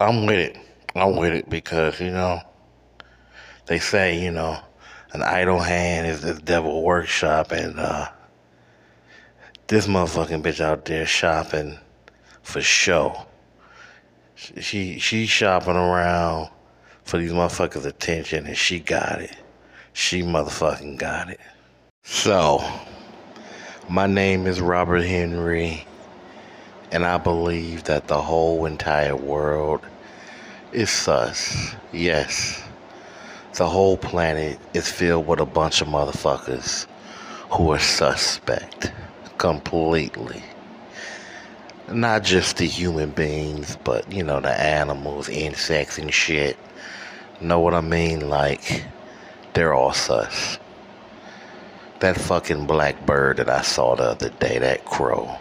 I'm 0.00 0.26
with 0.26 0.38
it. 0.38 0.58
I'm 0.94 1.16
with 1.16 1.32
it 1.32 1.50
because, 1.50 2.00
you 2.00 2.10
know, 2.10 2.40
they 3.66 3.78
say, 3.78 4.22
you 4.22 4.30
know, 4.30 4.58
an 5.12 5.22
idle 5.22 5.58
hand 5.58 6.06
is 6.06 6.20
the 6.20 6.34
devil 6.34 6.82
workshop 6.82 7.52
and 7.52 7.78
uh 7.78 8.08
this 9.68 9.86
motherfucking 9.88 10.42
bitch 10.42 10.60
out 10.60 10.84
there 10.84 11.06
shopping 11.06 11.78
for 12.42 12.60
show. 12.60 13.26
She 14.36 14.98
she 14.98 15.24
shopping 15.24 15.76
around 15.76 16.50
for 17.04 17.16
these 17.16 17.32
motherfuckers' 17.32 17.86
attention 17.86 18.46
and 18.46 18.56
she 18.56 18.80
got 18.80 19.22
it. 19.22 19.34
She 19.94 20.22
motherfucking 20.22 20.98
got 20.98 21.30
it. 21.30 21.40
So 22.04 22.62
my 23.88 24.06
name 24.06 24.46
is 24.46 24.60
Robert 24.60 25.04
Henry, 25.04 25.86
and 26.92 27.06
I 27.06 27.16
believe 27.16 27.84
that 27.84 28.08
the 28.08 28.20
whole 28.20 28.66
entire 28.66 29.16
world 29.16 29.80
is 30.70 30.90
sus. 30.90 31.74
Yes, 31.92 32.62
the 33.54 33.66
whole 33.66 33.96
planet 33.96 34.58
is 34.74 34.90
filled 34.90 35.26
with 35.26 35.40
a 35.40 35.46
bunch 35.46 35.80
of 35.80 35.88
motherfuckers 35.88 36.86
who 37.50 37.72
are 37.72 37.78
suspect 37.78 38.92
completely. 39.38 40.42
Not 41.90 42.24
just 42.24 42.56
the 42.56 42.66
human 42.66 43.10
beings, 43.10 43.76
but 43.84 44.10
you 44.12 44.22
know, 44.22 44.40
the 44.40 44.60
animals, 44.60 45.28
insects, 45.28 45.98
and 45.98 46.12
shit. 46.12 46.56
Know 47.40 47.60
what 47.60 47.74
I 47.74 47.80
mean? 47.80 48.28
Like, 48.28 48.84
they're 49.54 49.74
all 49.74 49.92
sus 49.92 50.58
that 52.00 52.16
fucking 52.16 52.66
black 52.66 53.06
bird 53.06 53.38
that 53.38 53.48
I 53.48 53.62
saw 53.62 53.94
the 53.94 54.04
other 54.04 54.28
day, 54.28 54.58
that 54.58 54.84
crow, 54.84 55.36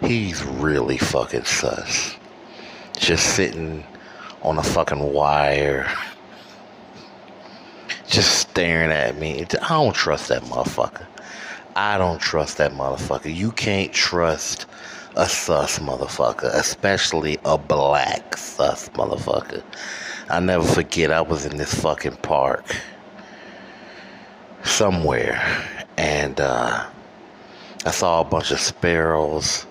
he's 0.00 0.44
really 0.44 0.98
fucking 0.98 1.44
sus. 1.44 2.16
Just 2.98 3.36
sitting 3.36 3.84
on 4.42 4.58
a 4.58 4.62
fucking 4.62 5.12
wire, 5.12 5.90
just 8.08 8.38
staring 8.38 8.90
at 8.90 9.16
me. 9.16 9.42
I 9.42 9.68
don't 9.68 9.94
trust 9.94 10.28
that 10.28 10.42
motherfucker. 10.42 11.06
I 11.76 11.96
don't 11.96 12.20
trust 12.20 12.58
that 12.58 12.72
motherfucker. 12.72 13.32
You 13.32 13.52
can't 13.52 13.92
trust 13.92 14.66
a 15.18 15.28
sus 15.28 15.80
motherfucker, 15.80 16.48
especially 16.54 17.38
a 17.44 17.58
black 17.58 18.36
sus 18.36 18.88
motherfucker. 18.90 19.64
I 20.30 20.38
never 20.38 20.64
forget 20.64 21.10
I 21.10 21.20
was 21.20 21.44
in 21.44 21.56
this 21.56 21.74
fucking 21.74 22.18
park 22.18 22.64
somewhere, 24.62 25.42
and 25.96 26.40
uh, 26.40 26.86
I 27.84 27.90
saw 27.90 28.20
a 28.20 28.24
bunch 28.24 28.52
of 28.52 28.60
sparrows, 28.60 29.66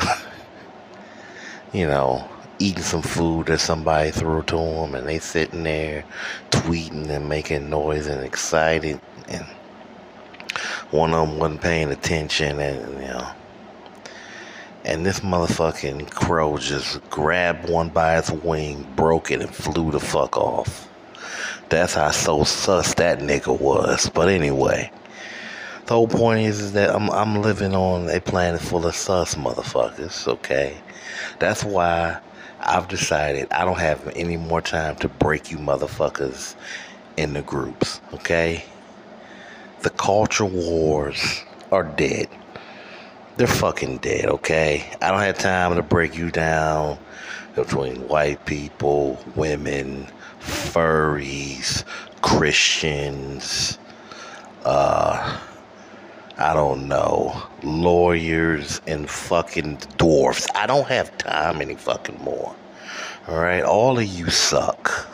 you 1.72 1.86
know, 1.86 2.28
eating 2.58 2.82
some 2.82 3.02
food 3.02 3.46
that 3.46 3.60
somebody 3.60 4.10
threw 4.10 4.42
to 4.42 4.56
them, 4.56 4.96
and 4.96 5.06
they 5.06 5.20
sitting 5.20 5.62
there 5.62 6.04
tweeting 6.50 7.08
and 7.10 7.28
making 7.28 7.70
noise 7.70 8.08
and 8.08 8.24
excited, 8.24 9.00
and 9.28 9.46
one 10.90 11.14
of 11.14 11.28
them 11.28 11.38
wasn't 11.38 11.60
paying 11.60 11.92
attention, 11.92 12.58
and 12.58 13.00
you 13.00 13.06
know. 13.06 13.32
And 14.88 15.04
this 15.04 15.20
motherfucking 15.20 16.12
crow 16.12 16.56
just 16.56 17.08
grabbed 17.10 17.68
one 17.68 17.90
by 17.90 18.18
its 18.18 18.30
wing, 18.30 18.86
broke 18.96 19.30
it, 19.30 19.42
and 19.42 19.54
flew 19.54 19.90
the 19.90 20.00
fuck 20.00 20.38
off. 20.38 20.88
That's 21.68 21.92
how 21.92 22.10
so 22.10 22.44
sus 22.44 22.94
that 22.94 23.18
nigga 23.18 23.60
was. 23.60 24.08
But 24.08 24.28
anyway, 24.28 24.90
the 25.84 25.92
whole 25.92 26.08
point 26.08 26.40
is, 26.40 26.60
is 26.60 26.72
that 26.72 26.88
I'm 26.88 27.10
I'm 27.10 27.42
living 27.42 27.74
on 27.74 28.08
a 28.08 28.18
planet 28.18 28.62
full 28.62 28.86
of 28.86 28.94
sus 28.94 29.34
motherfuckers. 29.34 30.26
Okay, 30.26 30.74
that's 31.38 31.62
why 31.62 32.18
I've 32.60 32.88
decided 32.88 33.48
I 33.50 33.66
don't 33.66 33.78
have 33.78 34.08
any 34.16 34.38
more 34.38 34.62
time 34.62 34.96
to 34.96 35.08
break 35.08 35.50
you 35.50 35.58
motherfuckers 35.58 36.54
into 37.18 37.42
groups. 37.42 38.00
Okay, 38.14 38.64
the 39.82 39.90
culture 39.90 40.46
wars 40.46 41.44
are 41.70 41.84
dead. 41.84 42.28
They're 43.38 43.46
fucking 43.46 43.98
dead. 43.98 44.26
Okay, 44.26 44.84
I 45.00 45.12
don't 45.12 45.20
have 45.20 45.38
time 45.38 45.76
to 45.76 45.82
break 45.84 46.18
you 46.18 46.28
down 46.32 46.98
between 47.54 48.08
white 48.08 48.44
people, 48.46 49.16
women 49.36 50.08
furries, 50.40 51.84
Christians, 52.20 53.78
uh, 54.64 55.38
I 56.36 56.52
don't 56.52 56.88
know, 56.88 57.40
lawyers 57.62 58.80
and 58.88 59.08
fucking 59.08 59.82
dwarfs. 59.98 60.48
I 60.56 60.66
don't 60.66 60.88
have 60.88 61.16
time 61.18 61.62
any 61.62 61.76
fucking 61.76 62.18
more. 62.24 62.56
All 63.28 63.38
right, 63.38 63.62
all 63.62 64.00
of 64.00 64.04
you 64.04 64.30
suck. 64.30 65.06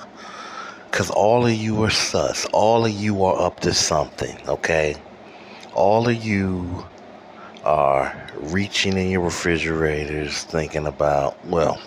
Cause 0.93 1.11
all 1.11 1.45
of 1.45 1.53
you 1.53 1.83
are 1.83 1.91
sus. 1.91 2.47
All 2.55 2.87
of 2.87 2.93
you 2.93 3.23
are 3.23 3.39
up 3.39 3.61
to 3.61 3.75
something, 3.75 4.39
okay? 4.49 4.97
All 5.75 6.09
of 6.09 6.25
you 6.25 6.87
are 7.65 8.15
reaching 8.37 8.97
in 8.97 9.11
your 9.11 9.23
refrigerators 9.23 10.45
thinking 10.45 10.87
about, 10.87 11.45
well, 11.47 11.81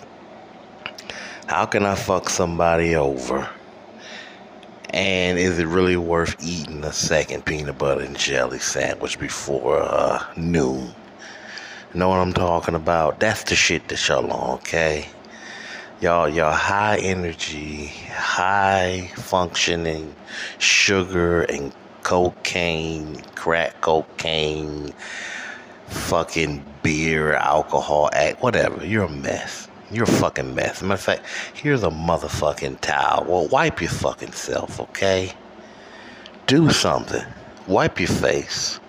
how 1.46 1.64
can 1.66 1.86
I 1.86 1.94
fuck 1.94 2.28
somebody 2.28 2.94
over? 2.94 3.48
And 4.90 5.38
is 5.38 5.58
it 5.58 5.66
really 5.66 5.96
worth 5.96 6.36
eating 6.42 6.82
a 6.84 6.92
second 6.92 7.44
peanut 7.44 7.78
butter 7.78 8.00
and 8.02 8.18
jelly 8.18 8.58
sandwich 8.58 9.18
before 9.18 9.80
uh, 9.80 10.24
noon? 10.36 10.94
Know 11.94 12.08
what 12.08 12.18
I'm 12.18 12.32
talking 12.32 12.74
about? 12.74 13.20
That's 13.20 13.44
the 13.44 13.54
shit 13.54 13.88
that 13.88 14.08
y'all 14.08 14.30
on, 14.30 14.54
okay? 14.56 15.08
Y'all, 16.00 16.28
y'all 16.28 16.52
high 16.52 16.98
energy, 16.98 17.86
high 18.10 19.10
functioning 19.16 20.14
sugar 20.58 21.42
and 21.42 21.72
cocaine, 22.02 23.22
crack 23.34 23.80
cocaine, 23.80 24.92
fucking 25.88 26.64
beer, 26.82 27.34
alcohol, 27.34 28.10
act, 28.12 28.42
whatever. 28.42 28.84
You're 28.84 29.04
a 29.04 29.10
mess. 29.10 29.68
You're 29.90 30.04
a 30.04 30.06
fucking 30.06 30.54
mess. 30.54 30.82
Matter 30.82 30.94
of 30.94 31.00
fact, 31.00 31.26
here's 31.54 31.82
a 31.82 31.90
motherfucking 31.90 32.80
towel. 32.80 33.24
Well, 33.26 33.48
wipe 33.48 33.80
your 33.80 33.90
fucking 33.90 34.32
self, 34.32 34.78
okay? 34.80 35.32
Do 36.46 36.70
something. 36.70 37.24
Wipe 37.66 37.98
your 37.98 38.08
face. 38.08 38.80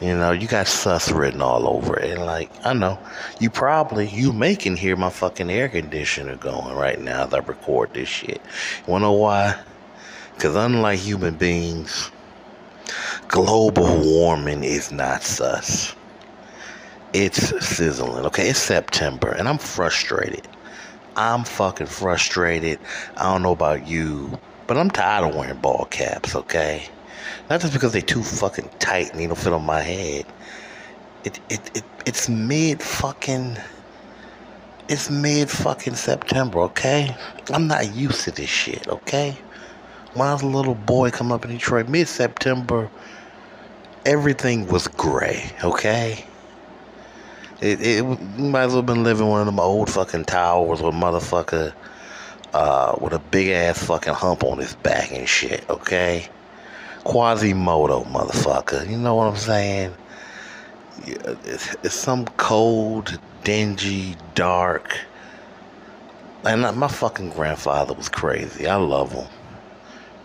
You 0.00 0.16
know, 0.16 0.32
you 0.32 0.48
got 0.48 0.66
sus 0.66 1.12
written 1.12 1.42
all 1.42 1.68
over 1.68 1.98
it. 1.98 2.12
And 2.12 2.24
like, 2.24 2.50
I 2.64 2.72
know, 2.72 2.98
you 3.38 3.50
probably, 3.50 4.08
you 4.08 4.32
may 4.32 4.56
can 4.56 4.74
hear 4.74 4.96
my 4.96 5.10
fucking 5.10 5.50
air 5.50 5.68
conditioner 5.68 6.36
going 6.36 6.74
right 6.74 6.98
now 6.98 7.26
as 7.26 7.34
I 7.34 7.38
record 7.38 7.92
this 7.92 8.08
shit. 8.08 8.40
You 8.86 8.92
wanna 8.92 9.04
know 9.04 9.12
why? 9.12 9.60
Because 10.34 10.56
unlike 10.56 10.98
human 10.98 11.34
beings, 11.34 12.10
global 13.28 14.00
warming 14.00 14.64
is 14.64 14.90
not 14.90 15.22
sus. 15.22 15.94
It's 17.12 17.66
sizzling. 17.66 18.24
Okay, 18.26 18.48
it's 18.50 18.58
September 18.60 19.30
and 19.30 19.48
I'm 19.48 19.58
frustrated. 19.58 20.46
I'm 21.16 21.44
fucking 21.44 21.88
frustrated. 21.88 22.78
I 23.16 23.24
don't 23.24 23.42
know 23.42 23.52
about 23.52 23.88
you, 23.88 24.38
But 24.68 24.78
I'm 24.78 24.90
tired 24.90 25.28
of 25.28 25.34
wearing 25.34 25.58
ball 25.60 25.86
caps, 25.90 26.36
okay? 26.36 26.88
Not 27.50 27.60
just 27.60 27.72
because 27.72 27.92
they're 27.92 28.02
too 28.02 28.22
fucking 28.22 28.70
tight 28.78 29.10
and 29.10 29.20
they 29.20 29.26
don't 29.26 29.36
fit 29.38 29.52
on 29.52 29.64
my 29.64 29.80
head. 29.82 30.26
It 31.24 31.40
it, 31.50 31.78
it 31.78 31.84
it's 32.06 32.28
mid 32.28 32.82
fucking 32.82 33.58
it's 34.88 35.10
mid 35.10 35.50
fucking 35.50 35.96
September, 35.96 36.60
okay? 36.60 37.16
I'm 37.52 37.66
not 37.66 37.94
used 37.94 38.22
to 38.24 38.30
this 38.32 38.50
shit, 38.50 38.88
okay? 38.88 39.36
When 40.14 40.28
I 40.28 40.32
was 40.32 40.42
a 40.42 40.46
little 40.46 40.76
boy 40.76 41.10
coming 41.10 41.32
up 41.32 41.44
in 41.44 41.50
Detroit, 41.52 41.88
mid 41.88 42.08
September, 42.08 42.90
everything 44.06 44.68
was 44.68 44.88
gray, 44.88 45.50
okay? 45.64 46.24
It, 47.60 47.80
it, 47.82 48.02
might 48.38 48.62
as 48.62 48.72
well 48.72 48.82
been 48.82 49.04
living 49.04 49.28
one 49.28 49.40
of 49.40 49.46
them 49.46 49.60
old 49.60 49.90
fucking 49.90 50.24
towers 50.24 50.80
with 50.80 50.94
motherfucker 50.94 51.74
uh, 52.54 52.96
with 53.00 53.12
a 53.12 53.18
big 53.18 53.48
ass 53.48 53.84
fucking 53.84 54.14
hump 54.14 54.44
on 54.44 54.58
his 54.58 54.74
back 54.76 55.12
and 55.12 55.28
shit, 55.28 55.68
okay? 55.68 56.26
Quasimodo, 57.04 58.04
motherfucker. 58.04 58.88
You 58.88 58.96
know 58.96 59.14
what 59.14 59.26
I'm 59.26 59.36
saying? 59.36 59.94
It's, 61.06 61.76
it's 61.82 61.94
some 61.94 62.24
cold, 62.38 63.18
dingy, 63.44 64.16
dark. 64.34 64.98
And 66.44 66.62
my 66.62 66.88
fucking 66.88 67.30
grandfather 67.30 67.92
was 67.92 68.08
crazy. 68.08 68.66
I 68.66 68.76
love 68.76 69.12
him. 69.12 69.26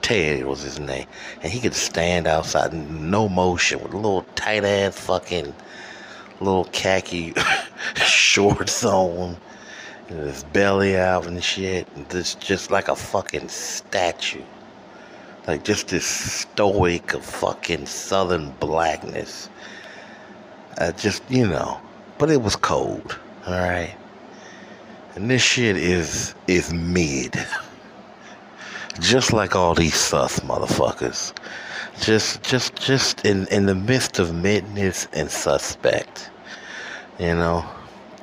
Ted 0.01 0.45
was 0.45 0.61
his 0.61 0.79
name. 0.79 1.07
And 1.41 1.51
he 1.51 1.59
could 1.59 1.73
stand 1.73 2.27
outside 2.27 2.73
no 2.73 3.27
motion 3.27 3.81
with 3.81 3.93
a 3.93 3.97
little 3.97 4.21
tight 4.35 4.63
ass 4.63 4.97
fucking 4.97 5.53
little 6.39 6.65
khaki 6.65 7.33
shorts 7.95 8.83
on 8.83 9.37
and 10.09 10.19
his 10.19 10.43
belly 10.45 10.97
out 10.97 11.27
and 11.27 11.43
shit. 11.43 11.87
And 11.95 12.09
just, 12.09 12.39
just 12.39 12.71
like 12.71 12.87
a 12.87 12.95
fucking 12.95 13.49
statue. 13.49 14.43
Like 15.47 15.63
just 15.63 15.89
this 15.89 16.05
stoic 16.05 17.13
of 17.13 17.23
fucking 17.23 17.85
southern 17.85 18.51
blackness. 18.59 19.49
Just, 20.97 21.23
you 21.29 21.47
know. 21.47 21.79
But 22.17 22.31
it 22.31 22.41
was 22.41 22.55
cold. 22.55 23.17
Alright. 23.47 23.95
And 25.15 25.29
this 25.29 25.41
shit 25.41 25.77
is 25.77 26.35
is 26.47 26.73
mid. 26.73 27.35
Just 28.99 29.33
like 29.33 29.55
all 29.55 29.73
these 29.73 29.95
sus 29.95 30.39
motherfuckers 30.41 31.33
just 31.99 32.43
just 32.43 32.75
just 32.75 33.25
in 33.25 33.47
in 33.47 33.65
the 33.65 33.75
midst 33.75 34.19
of 34.19 34.29
midness 34.29 35.07
and 35.13 35.29
suspect 35.29 36.29
you 37.19 37.33
know 37.33 37.65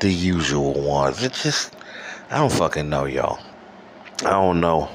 the 0.00 0.10
usual 0.12 0.74
ones. 0.74 1.22
It 1.22 1.32
just 1.32 1.74
i 2.30 2.38
don't 2.38 2.52
fucking 2.52 2.88
know 2.88 3.04
y'all. 3.04 3.38
I 4.20 4.30
don't 4.30 4.60
know. 4.60 4.90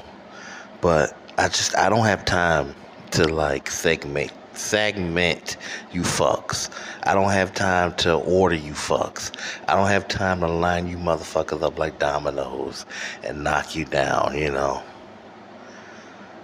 But 0.80 1.16
i 1.38 1.48
just 1.48 1.76
i 1.76 1.88
don't 1.88 2.04
have 2.04 2.24
time 2.24 2.74
to 3.12 3.24
like 3.26 3.70
segment 3.70 4.32
segment 4.52 5.56
you 5.92 6.02
fucks. 6.02 6.68
I 7.04 7.14
don't 7.14 7.30
have 7.30 7.54
time 7.54 7.94
to 7.96 8.14
order 8.14 8.56
you 8.56 8.72
fucks. 8.72 9.32
I 9.68 9.76
don't 9.76 9.88
have 9.88 10.08
time 10.08 10.40
to 10.40 10.48
line 10.48 10.88
you 10.88 10.96
motherfuckers 10.96 11.62
up 11.62 11.78
like 11.78 11.98
dominoes 11.98 12.84
and 13.22 13.44
knock 13.44 13.74
you 13.74 13.84
down 13.84 14.36
you 14.36 14.50
know 14.50 14.82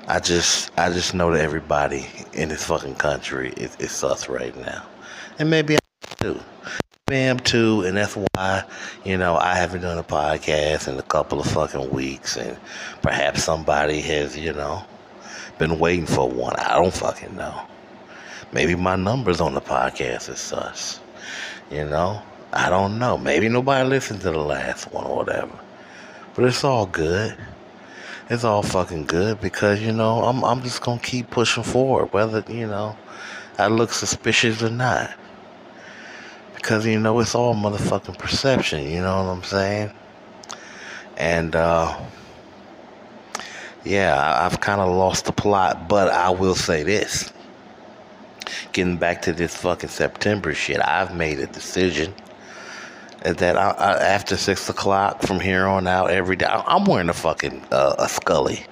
I 0.07 0.21
just 0.21 0.71
I 0.79 0.91
just 0.91 1.15
know 1.15 1.33
that 1.33 1.41
everybody 1.41 2.07
in 2.35 2.51
this 2.51 2.65
fucking 2.65 2.97
country 2.97 3.55
is, 3.57 3.75
is 3.77 3.91
sus 3.91 4.29
right 4.29 4.55
now. 4.55 4.85
And 5.39 5.49
maybe 5.49 5.77
I 5.77 5.81
too. 6.21 6.39
Maybe 7.09 7.23
I 7.23 7.25
am 7.29 7.39
too, 7.39 7.83
and 7.87 7.97
that's 7.97 8.15
why, 8.15 8.65
you 9.05 9.17
know, 9.17 9.37
I 9.37 9.55
haven't 9.55 9.81
done 9.81 9.97
a 9.97 10.03
podcast 10.03 10.89
in 10.89 10.99
a 10.99 11.03
couple 11.03 11.41
of 11.41 11.47
fucking 11.47 11.89
weeks 11.91 12.37
and 12.37 12.59
perhaps 13.01 13.45
somebody 13.45 14.03
has, 14.03 14.37
you 14.37 14.53
know, 14.53 14.85
been 15.59 15.79
waiting 15.79 16.07
for 16.07 16.29
one. 16.29 16.55
I 16.57 16.75
don't 16.75 16.93
fucking 16.93 17.35
know. 17.35 17.67
Maybe 18.53 18.75
my 18.75 18.97
numbers 18.97 19.41
on 19.41 19.55
the 19.55 19.63
podcast 19.63 20.29
is 20.29 20.39
sus. 20.39 21.01
You 21.71 21.87
know? 21.87 22.21
I 22.53 22.69
don't 22.69 22.99
know. 22.99 23.17
Maybe 23.17 23.49
nobody 23.49 23.89
listened 23.89 24.21
to 24.21 24.31
the 24.31 24.39
last 24.39 24.93
one 24.93 25.07
or 25.07 25.17
whatever. 25.17 25.59
But 26.35 26.45
it's 26.45 26.63
all 26.63 26.87
good 26.87 27.37
it's 28.31 28.45
all 28.45 28.63
fucking 28.63 29.05
good 29.05 29.41
because 29.41 29.83
you 29.83 29.93
know 29.93 30.25
I'm 30.25 30.45
I'm 30.45 30.63
just 30.63 30.81
gonna 30.83 31.01
keep 31.01 31.31
pushing 31.31 31.63
forward, 31.63 32.13
whether 32.13 32.45
you 32.53 32.67
know 32.67 32.97
I 33.59 33.69
look 33.69 33.93
suspicious 33.93 34.63
or 34.63 34.71
not. 34.71 35.15
Because 36.55 36.87
you 36.87 36.99
know 36.99 37.21
it's 37.21 37.35
all 37.35 37.55
motherfucking 37.55 38.19
perception. 38.19 38.89
You 38.89 39.01
know 39.01 39.25
what 39.25 39.31
I'm 39.31 39.43
saying? 39.43 39.93
And 41.17 41.55
uh, 41.55 42.01
yeah, 43.85 44.45
I've 44.45 44.61
kind 44.61 44.81
of 44.81 44.89
lost 44.95 45.27
the 45.27 45.33
plot, 45.33 45.89
but 45.89 46.09
I 46.09 46.31
will 46.31 46.55
say 46.55 46.83
this. 46.83 47.31
Getting 48.73 48.97
back 48.97 49.23
to 49.23 49.33
this 49.33 49.55
fucking 49.57 49.91
September 49.91 50.55
shit, 50.55 50.81
I've 50.81 51.15
made 51.15 51.39
a 51.39 51.47
decision 51.47 52.15
that 53.25 53.57
I, 53.57 53.71
I, 53.71 53.93
after 53.97 54.37
six 54.37 54.69
o'clock 54.69 55.23
from 55.23 55.41
here 55.41 55.67
on 55.67 55.87
out 55.87 56.11
every 56.11 56.37
day, 56.37 56.47
I'm 56.47 56.85
wearing 56.85 57.09
a 57.09 57.15
fucking 57.15 57.65
uh, 57.73 57.95
a 57.99 58.09
Scully. 58.09 58.65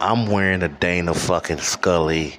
I'm 0.00 0.26
wearing 0.26 0.62
a 0.62 0.68
Dana 0.68 1.14
fucking 1.14 1.58
Scully 1.58 2.38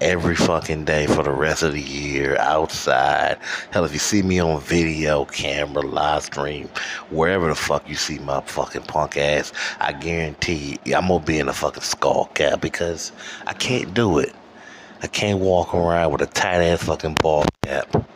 every 0.00 0.34
fucking 0.34 0.84
day 0.84 1.06
for 1.06 1.22
the 1.22 1.32
rest 1.32 1.62
of 1.62 1.72
the 1.72 1.80
year 1.80 2.36
outside. 2.38 3.38
Hell, 3.70 3.84
if 3.84 3.92
you 3.92 3.98
see 3.98 4.22
me 4.22 4.38
on 4.38 4.60
video, 4.60 5.24
camera, 5.26 5.82
live 5.82 6.22
stream, 6.22 6.68
wherever 7.10 7.48
the 7.48 7.54
fuck 7.54 7.88
you 7.88 7.96
see 7.96 8.18
my 8.20 8.40
fucking 8.42 8.82
punk 8.82 9.16
ass, 9.16 9.52
I 9.80 9.92
guarantee 9.92 10.78
I'm 10.86 11.08
gonna 11.08 11.24
be 11.24 11.38
in 11.38 11.48
a 11.48 11.52
fucking 11.52 11.82
skull 11.82 12.26
cap 12.34 12.60
because 12.60 13.12
I 13.46 13.52
can't 13.52 13.92
do 13.94 14.18
it. 14.18 14.32
I 15.02 15.06
can't 15.06 15.40
walk 15.40 15.74
around 15.74 16.12
with 16.12 16.22
a 16.22 16.26
tight 16.26 16.62
ass 16.62 16.84
fucking 16.84 17.14
ball 17.20 17.44
cap 17.62 18.06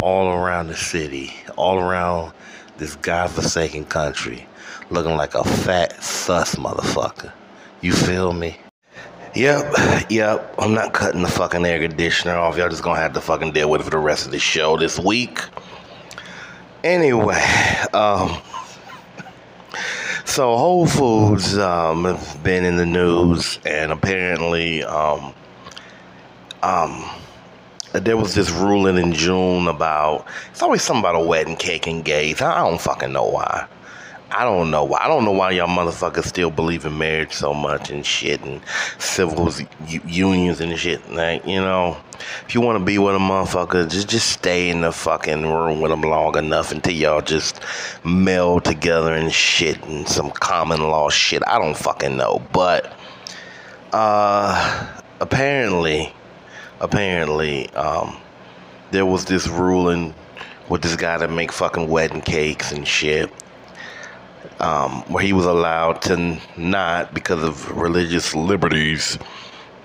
all 0.00 0.28
around 0.28 0.68
the 0.68 0.76
city, 0.76 1.34
all 1.56 1.80
around 1.80 2.32
this 2.76 2.94
godforsaken 2.94 3.84
country, 3.84 4.46
looking 4.90 5.16
like 5.16 5.34
a 5.34 5.42
fat 5.42 6.00
sus 6.00 6.54
motherfucker. 6.54 7.32
You 7.80 7.92
feel 7.92 8.32
me? 8.32 8.56
Yep, 9.34 10.08
yep. 10.08 10.54
I'm 10.56 10.72
not 10.72 10.92
cutting 10.92 11.22
the 11.22 11.28
fucking 11.28 11.66
air 11.66 11.80
conditioner 11.80 12.36
off. 12.36 12.56
Y'all 12.56 12.68
just 12.68 12.84
gonna 12.84 13.00
have 13.00 13.12
to 13.14 13.20
fucking 13.20 13.50
deal 13.50 13.70
with 13.70 13.80
it 13.80 13.84
for 13.84 13.90
the 13.90 13.98
rest 13.98 14.24
of 14.24 14.30
the 14.30 14.38
show 14.38 14.76
this 14.76 15.00
week. 15.00 15.40
Anyway, 16.84 17.42
um, 17.92 18.40
so 20.24 20.56
Whole 20.56 20.86
Foods 20.86 21.58
um, 21.58 22.04
have 22.04 22.40
been 22.44 22.64
in 22.64 22.76
the 22.76 22.86
news, 22.86 23.58
and 23.66 23.90
apparently, 23.90 24.84
um, 24.84 25.34
um, 26.62 27.04
there 27.92 28.16
was 28.16 28.34
this 28.34 28.50
ruling 28.50 28.98
in 28.98 29.12
June 29.12 29.66
about 29.68 30.26
it's 30.50 30.62
always 30.62 30.82
something 30.82 31.00
about 31.00 31.16
a 31.16 31.24
wedding 31.24 31.56
cake 31.56 31.86
and 31.86 32.04
gays. 32.04 32.42
I 32.42 32.58
don't 32.58 32.80
fucking 32.80 33.12
know 33.12 33.26
why. 33.26 33.66
I 34.30 34.44
don't 34.44 34.70
know 34.70 34.84
why. 34.84 34.98
I 35.00 35.08
don't 35.08 35.24
know 35.24 35.32
why 35.32 35.52
y'all 35.52 35.68
motherfuckers 35.68 36.24
still 36.24 36.50
believe 36.50 36.84
in 36.84 36.98
marriage 36.98 37.32
so 37.32 37.54
much 37.54 37.90
and 37.90 38.04
shit 38.04 38.42
and 38.42 38.60
civil 38.98 39.50
unions 39.88 40.60
and 40.60 40.78
shit. 40.78 41.10
Like, 41.10 41.46
you 41.46 41.60
know, 41.60 41.96
if 42.46 42.54
you 42.54 42.60
want 42.60 42.78
to 42.78 42.84
be 42.84 42.98
with 42.98 43.14
a 43.14 43.18
motherfucker, 43.18 43.90
just 43.90 44.08
just 44.08 44.28
stay 44.28 44.68
in 44.68 44.82
the 44.82 44.92
fucking 44.92 45.46
room 45.46 45.80
with 45.80 45.90
them 45.90 46.02
long 46.02 46.36
enough 46.36 46.72
until 46.72 46.92
y'all 46.92 47.22
just 47.22 47.60
meld 48.04 48.64
together 48.66 49.14
and 49.14 49.32
shit 49.32 49.82
and 49.84 50.06
some 50.06 50.30
common 50.30 50.82
law 50.82 51.08
shit. 51.08 51.42
I 51.46 51.58
don't 51.58 51.76
fucking 51.76 52.16
know, 52.18 52.42
but 52.52 52.92
uh, 53.94 55.00
apparently 55.20 56.12
apparently 56.80 57.68
um, 57.70 58.16
there 58.90 59.06
was 59.06 59.24
this 59.24 59.48
ruling 59.48 60.14
with 60.68 60.82
this 60.82 60.96
guy 60.96 61.16
that 61.18 61.30
make 61.30 61.50
fucking 61.52 61.88
wedding 61.88 62.20
cakes 62.20 62.72
and 62.72 62.86
shit 62.86 63.30
um, 64.60 65.02
where 65.02 65.22
he 65.22 65.32
was 65.32 65.46
allowed 65.46 66.02
to 66.02 66.38
not 66.56 67.12
because 67.14 67.42
of 67.42 67.70
religious 67.76 68.34
liberties 68.34 69.18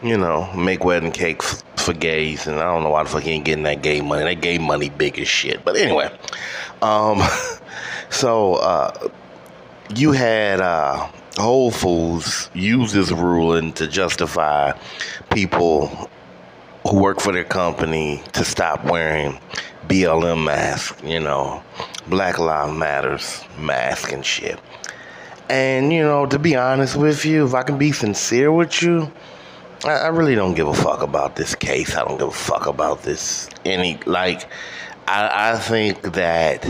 you 0.01 0.17
know 0.17 0.51
make 0.53 0.83
wedding 0.83 1.11
cakes 1.11 1.63
for 1.77 1.93
gays 1.93 2.47
and 2.47 2.59
i 2.59 2.63
don't 2.63 2.83
know 2.83 2.89
why 2.89 3.03
the 3.03 3.09
fuck 3.09 3.23
he 3.23 3.31
ain't 3.31 3.45
getting 3.45 3.63
that 3.63 3.81
gay 3.81 4.01
money. 4.01 4.23
That 4.23 4.41
gay 4.41 4.57
money 4.57 4.89
big 4.89 5.19
as 5.19 5.27
shit. 5.27 5.63
But 5.63 5.75
anyway 5.77 6.15
um, 6.81 7.21
so 8.09 8.55
uh, 8.55 9.09
you 9.95 10.11
had 10.11 10.59
uh, 10.61 11.07
whole 11.37 11.71
foods 11.71 12.49
use 12.53 12.93
this 12.93 13.11
ruling 13.11 13.73
to 13.73 13.87
justify 13.87 14.77
people 15.31 16.09
who 16.87 16.99
work 16.99 17.19
for 17.19 17.31
their 17.31 17.43
company 17.43 18.21
to 18.33 18.43
stop 18.43 18.83
wearing 18.85 19.39
BLM 19.87 20.45
masks, 20.45 21.01
you 21.03 21.19
know, 21.19 21.63
Black 22.07 22.39
Lives 22.39 22.77
Matters 22.77 23.43
mask 23.57 24.11
and 24.11 24.25
shit. 24.25 24.59
And, 25.49 25.91
you 25.93 26.01
know, 26.01 26.25
to 26.25 26.39
be 26.39 26.55
honest 26.55 26.95
with 26.95 27.25
you, 27.25 27.45
if 27.45 27.53
I 27.53 27.63
can 27.63 27.77
be 27.77 27.91
sincere 27.91 28.51
with 28.51 28.81
you, 28.81 29.11
I, 29.85 29.91
I 29.91 30.07
really 30.07 30.35
don't 30.35 30.53
give 30.53 30.67
a 30.67 30.73
fuck 30.73 31.01
about 31.01 31.35
this 31.35 31.55
case. 31.55 31.95
I 31.95 32.03
don't 32.05 32.17
give 32.17 32.29
a 32.29 32.31
fuck 32.31 32.67
about 32.67 33.03
this 33.03 33.49
any, 33.65 33.99
like, 34.05 34.49
I, 35.07 35.51
I 35.51 35.57
think 35.57 36.13
that 36.13 36.65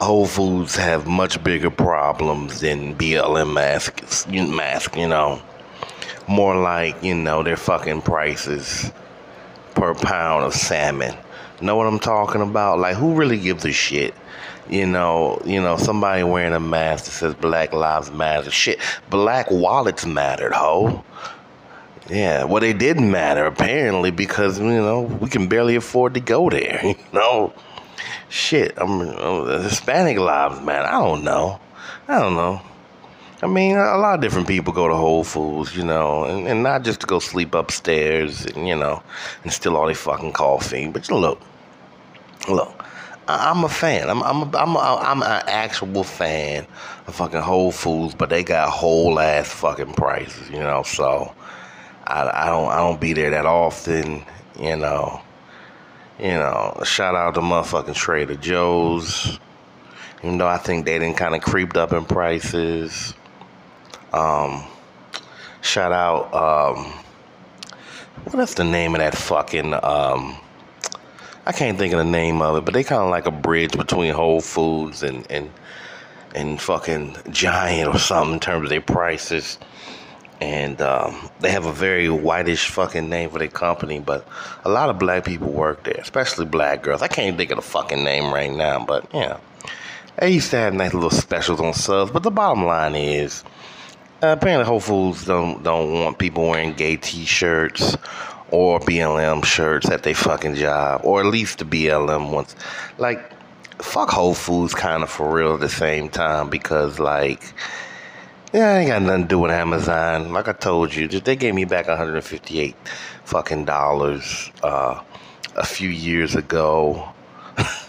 Whole 0.00 0.26
Foods 0.26 0.76
have 0.76 1.06
much 1.06 1.42
bigger 1.42 1.70
problems 1.70 2.60
than 2.60 2.94
BLM 2.94 3.54
masks, 3.54 4.26
mask, 4.26 4.96
you 4.96 5.08
know. 5.08 5.40
More 6.26 6.56
like, 6.56 7.02
you 7.02 7.14
know, 7.14 7.42
their 7.42 7.56
fucking 7.56 8.02
prices 8.02 8.90
per 9.74 9.94
pound 9.94 10.44
of 10.44 10.54
salmon. 10.54 11.14
Know 11.60 11.76
what 11.76 11.86
I'm 11.86 11.98
talking 11.98 12.40
about? 12.40 12.78
Like, 12.78 12.96
who 12.96 13.14
really 13.14 13.38
gives 13.38 13.64
a 13.64 13.72
shit? 13.72 14.14
You 14.68 14.86
know, 14.86 15.40
you 15.44 15.60
know, 15.60 15.76
somebody 15.76 16.22
wearing 16.22 16.54
a 16.54 16.60
mask 16.60 17.04
that 17.04 17.10
says 17.10 17.34
Black 17.34 17.72
Lives 17.72 18.10
Matter. 18.10 18.50
Shit, 18.50 18.80
black 19.10 19.50
wallets 19.50 20.06
mattered, 20.06 20.52
ho. 20.52 21.04
Yeah, 22.08 22.44
well, 22.44 22.60
they 22.60 22.72
didn't 22.72 23.10
matter 23.10 23.46
apparently 23.46 24.10
because 24.10 24.58
you 24.58 24.66
know 24.66 25.02
we 25.02 25.28
can 25.28 25.48
barely 25.48 25.76
afford 25.76 26.14
to 26.14 26.20
go 26.20 26.50
there. 26.50 26.80
You 26.84 26.96
know, 27.12 27.52
shit. 28.28 28.74
I'm, 28.76 29.00
I'm 29.00 29.62
Hispanic 29.62 30.18
lives 30.18 30.60
matter. 30.60 30.88
I 30.88 30.92
don't 30.92 31.24
know. 31.24 31.60
I 32.08 32.18
don't 32.18 32.34
know. 32.34 32.60
I 33.44 33.46
mean, 33.46 33.76
a 33.76 33.98
lot 33.98 34.14
of 34.14 34.22
different 34.22 34.48
people 34.48 34.72
go 34.72 34.88
to 34.88 34.94
Whole 34.94 35.22
Foods, 35.22 35.76
you 35.76 35.84
know, 35.84 36.24
and, 36.24 36.48
and 36.48 36.62
not 36.62 36.82
just 36.82 37.00
to 37.02 37.06
go 37.06 37.18
sleep 37.18 37.54
upstairs, 37.54 38.46
and, 38.46 38.66
you 38.66 38.74
know, 38.74 39.02
and 39.42 39.52
steal 39.52 39.76
all 39.76 39.84
their 39.84 39.94
fucking 39.94 40.32
coffee. 40.32 40.88
But 40.88 41.10
you 41.10 41.16
look, 41.16 41.42
look, 42.48 42.82
I, 43.28 43.50
am 43.50 43.62
a 43.62 43.68
fan. 43.68 44.08
I'm 44.08 44.22
I'm 44.22 44.42
a, 44.44 44.56
I'm 44.56 44.76
a, 44.76 44.78
I'm 44.78 45.22
an 45.22 45.42
actual 45.46 46.04
fan 46.04 46.66
of 47.06 47.16
fucking 47.16 47.42
Whole 47.42 47.70
Foods, 47.70 48.14
but 48.14 48.30
they 48.30 48.42
got 48.42 48.70
whole 48.70 49.20
ass 49.20 49.52
fucking 49.52 49.92
prices, 49.92 50.48
you 50.48 50.60
know. 50.60 50.82
So 50.82 51.34
I, 52.06 52.46
I 52.46 52.46
don't 52.46 52.70
I 52.70 52.76
don't 52.76 52.98
be 52.98 53.12
there 53.12 53.28
that 53.28 53.44
often, 53.44 54.24
you 54.58 54.76
know. 54.76 55.20
You 56.18 56.28
know, 56.28 56.80
shout 56.82 57.14
out 57.14 57.34
to 57.34 57.40
motherfucking 57.42 57.94
Trader 57.94 58.36
Joe's. 58.36 59.38
Even 60.22 60.38
though 60.38 60.48
I 60.48 60.56
think 60.56 60.86
they 60.86 60.98
didn't 60.98 61.18
kind 61.18 61.34
of 61.34 61.42
creeped 61.42 61.76
up 61.76 61.92
in 61.92 62.06
prices. 62.06 63.12
Um, 64.14 64.62
shout 65.60 65.90
out, 65.90 66.32
um, 66.32 66.84
what 68.22 68.38
is 68.38 68.54
the 68.54 68.62
name 68.62 68.94
of 68.94 69.00
that 69.00 69.16
fucking, 69.16 69.74
um, 69.74 70.36
I 71.46 71.50
can't 71.50 71.76
think 71.76 71.92
of 71.92 71.98
the 71.98 72.04
name 72.04 72.40
of 72.40 72.56
it, 72.56 72.64
but 72.64 72.74
they 72.74 72.84
kind 72.84 73.02
of 73.02 73.10
like 73.10 73.26
a 73.26 73.32
bridge 73.32 73.76
between 73.76 74.14
Whole 74.14 74.40
Foods 74.40 75.02
and, 75.02 75.28
and, 75.32 75.50
and 76.32 76.60
fucking 76.60 77.16
Giant 77.30 77.92
or 77.92 77.98
something 77.98 78.34
in 78.34 78.40
terms 78.40 78.62
of 78.62 78.68
their 78.68 78.80
prices. 78.80 79.58
And 80.40 80.80
um, 80.80 81.28
they 81.40 81.50
have 81.50 81.66
a 81.66 81.72
very 81.72 82.08
whitish 82.08 82.68
fucking 82.68 83.08
name 83.08 83.30
for 83.30 83.40
their 83.40 83.48
company, 83.48 83.98
but 83.98 84.28
a 84.64 84.68
lot 84.68 84.90
of 84.90 84.98
black 85.00 85.24
people 85.24 85.48
work 85.48 85.82
there, 85.82 85.98
especially 85.98 86.46
black 86.46 86.84
girls. 86.84 87.02
I 87.02 87.08
can't 87.08 87.36
think 87.36 87.50
of 87.50 87.56
the 87.56 87.62
fucking 87.62 88.04
name 88.04 88.32
right 88.32 88.52
now, 88.52 88.84
but 88.84 89.10
yeah. 89.12 89.38
They 90.20 90.30
used 90.30 90.50
to 90.52 90.56
have 90.58 90.72
nice 90.72 90.94
little 90.94 91.10
specials 91.10 91.60
on 91.60 91.74
subs, 91.74 92.12
but 92.12 92.22
the 92.22 92.30
bottom 92.30 92.64
line 92.64 92.94
is, 92.94 93.42
apparently, 94.32 94.66
Whole 94.66 94.80
Foods 94.80 95.24
don't 95.24 95.62
don't 95.62 95.92
want 95.92 96.18
people 96.18 96.48
wearing 96.48 96.72
gay 96.72 96.96
T-shirts 96.96 97.96
or 98.50 98.78
BLM 98.80 99.44
shirts 99.44 99.88
at 99.90 100.02
their 100.02 100.14
fucking 100.14 100.54
job, 100.54 101.00
or 101.04 101.20
at 101.20 101.26
least 101.26 101.58
the 101.58 101.64
BLM 101.64 102.30
ones. 102.30 102.54
Like, 102.98 103.32
fuck 103.82 104.10
Whole 104.10 104.34
Foods, 104.34 104.74
kind 104.74 105.02
of 105.02 105.10
for 105.10 105.32
real 105.32 105.54
at 105.54 105.60
the 105.60 105.68
same 105.68 106.08
time 106.08 106.50
because 106.50 106.98
like. 106.98 107.42
Yeah, 108.52 108.68
I 108.68 108.78
ain't 108.78 108.88
got 108.88 109.02
nothing 109.02 109.22
to 109.22 109.28
do 109.28 109.38
with 109.40 109.50
Amazon. 109.50 110.32
Like 110.32 110.46
I 110.46 110.52
told 110.52 110.94
you, 110.94 111.08
they 111.08 111.34
gave 111.34 111.56
me 111.56 111.64
back 111.64 111.88
158 111.88 112.76
fucking 113.24 113.64
dollars 113.64 114.52
uh, 114.62 115.02
a 115.56 115.66
few 115.66 115.88
years 115.88 116.36
ago 116.36 117.08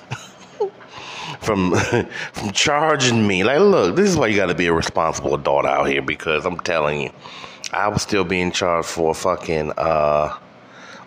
from 1.41 1.75
from 2.33 2.51
charging 2.51 3.27
me. 3.27 3.43
Like, 3.43 3.59
look, 3.59 3.95
this 3.95 4.09
is 4.09 4.17
why 4.17 4.27
you 4.27 4.35
got 4.35 4.47
to 4.47 4.55
be 4.55 4.67
a 4.67 4.73
responsible 4.73 5.35
adult 5.35 5.65
out 5.65 5.85
here 5.85 6.01
because 6.01 6.45
I'm 6.45 6.59
telling 6.59 7.01
you, 7.01 7.11
I 7.73 7.87
was 7.87 8.01
still 8.01 8.23
being 8.23 8.51
charged 8.51 8.87
for 8.87 9.11
a 9.11 9.13
fucking 9.13 9.73
uh, 9.77 10.37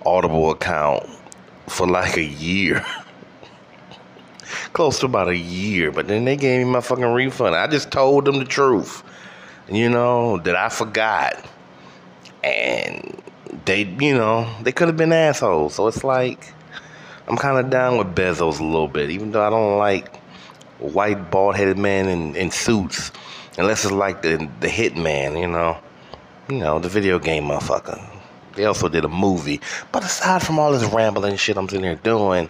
Audible 0.04 0.50
account 0.50 1.08
for 1.66 1.86
like 1.86 2.16
a 2.16 2.24
year. 2.24 2.84
Close 4.72 4.98
to 5.00 5.06
about 5.06 5.28
a 5.28 5.36
year, 5.36 5.90
but 5.90 6.08
then 6.08 6.24
they 6.24 6.36
gave 6.36 6.66
me 6.66 6.72
my 6.72 6.80
fucking 6.80 7.04
refund. 7.04 7.54
I 7.54 7.66
just 7.66 7.90
told 7.90 8.24
them 8.24 8.38
the 8.38 8.44
truth, 8.44 9.02
you 9.70 9.88
know, 9.88 10.38
that 10.38 10.56
I 10.56 10.68
forgot. 10.68 11.44
And 12.44 13.22
they, 13.64 13.82
you 13.82 14.14
know, 14.14 14.48
they 14.62 14.72
could 14.72 14.88
have 14.88 14.96
been 14.96 15.12
assholes. 15.12 15.74
So 15.74 15.86
it's 15.88 16.04
like, 16.04 16.52
I'm 17.28 17.36
kind 17.36 17.58
of 17.58 17.70
down 17.70 17.98
with 17.98 18.14
Bezos 18.14 18.58
a 18.58 18.64
little 18.64 18.88
bit, 18.88 19.10
even 19.10 19.32
though 19.32 19.46
I 19.46 19.50
don't 19.50 19.76
like 19.76 20.16
white 20.78 21.30
bald 21.30 21.56
headed 21.56 21.76
men 21.76 22.08
in, 22.08 22.34
in 22.34 22.50
suits, 22.50 23.12
unless 23.58 23.84
it's 23.84 23.92
like 23.92 24.22
the 24.22 24.48
the 24.60 24.68
hitman, 24.68 25.38
you 25.38 25.46
know, 25.46 25.76
you 26.48 26.56
know 26.56 26.78
the 26.78 26.88
video 26.88 27.18
game 27.18 27.44
motherfucker. 27.44 28.02
They 28.54 28.64
also 28.64 28.88
did 28.88 29.04
a 29.04 29.08
movie, 29.08 29.60
but 29.92 30.04
aside 30.04 30.42
from 30.42 30.58
all 30.58 30.72
this 30.72 30.84
rambling 30.84 31.36
shit 31.36 31.58
I'm 31.58 31.68
sitting 31.68 31.84
here 31.84 31.96
doing, 31.96 32.48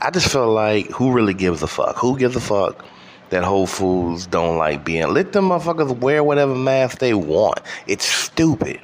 I 0.00 0.10
just 0.10 0.32
feel 0.32 0.50
like 0.50 0.90
who 0.90 1.12
really 1.12 1.34
gives 1.34 1.62
a 1.62 1.66
fuck? 1.66 1.96
Who 1.98 2.18
gives 2.18 2.36
a 2.36 2.40
fuck? 2.40 2.86
That 3.30 3.44
Whole 3.44 3.66
Foods 3.66 4.26
don't 4.26 4.56
like 4.56 4.84
being. 4.84 5.12
Let 5.12 5.32
them 5.32 5.50
motherfuckers 5.50 5.98
wear 5.98 6.24
whatever 6.24 6.54
mask 6.54 7.00
they 7.00 7.12
want. 7.12 7.60
It's 7.86 8.06
stupid. 8.06 8.80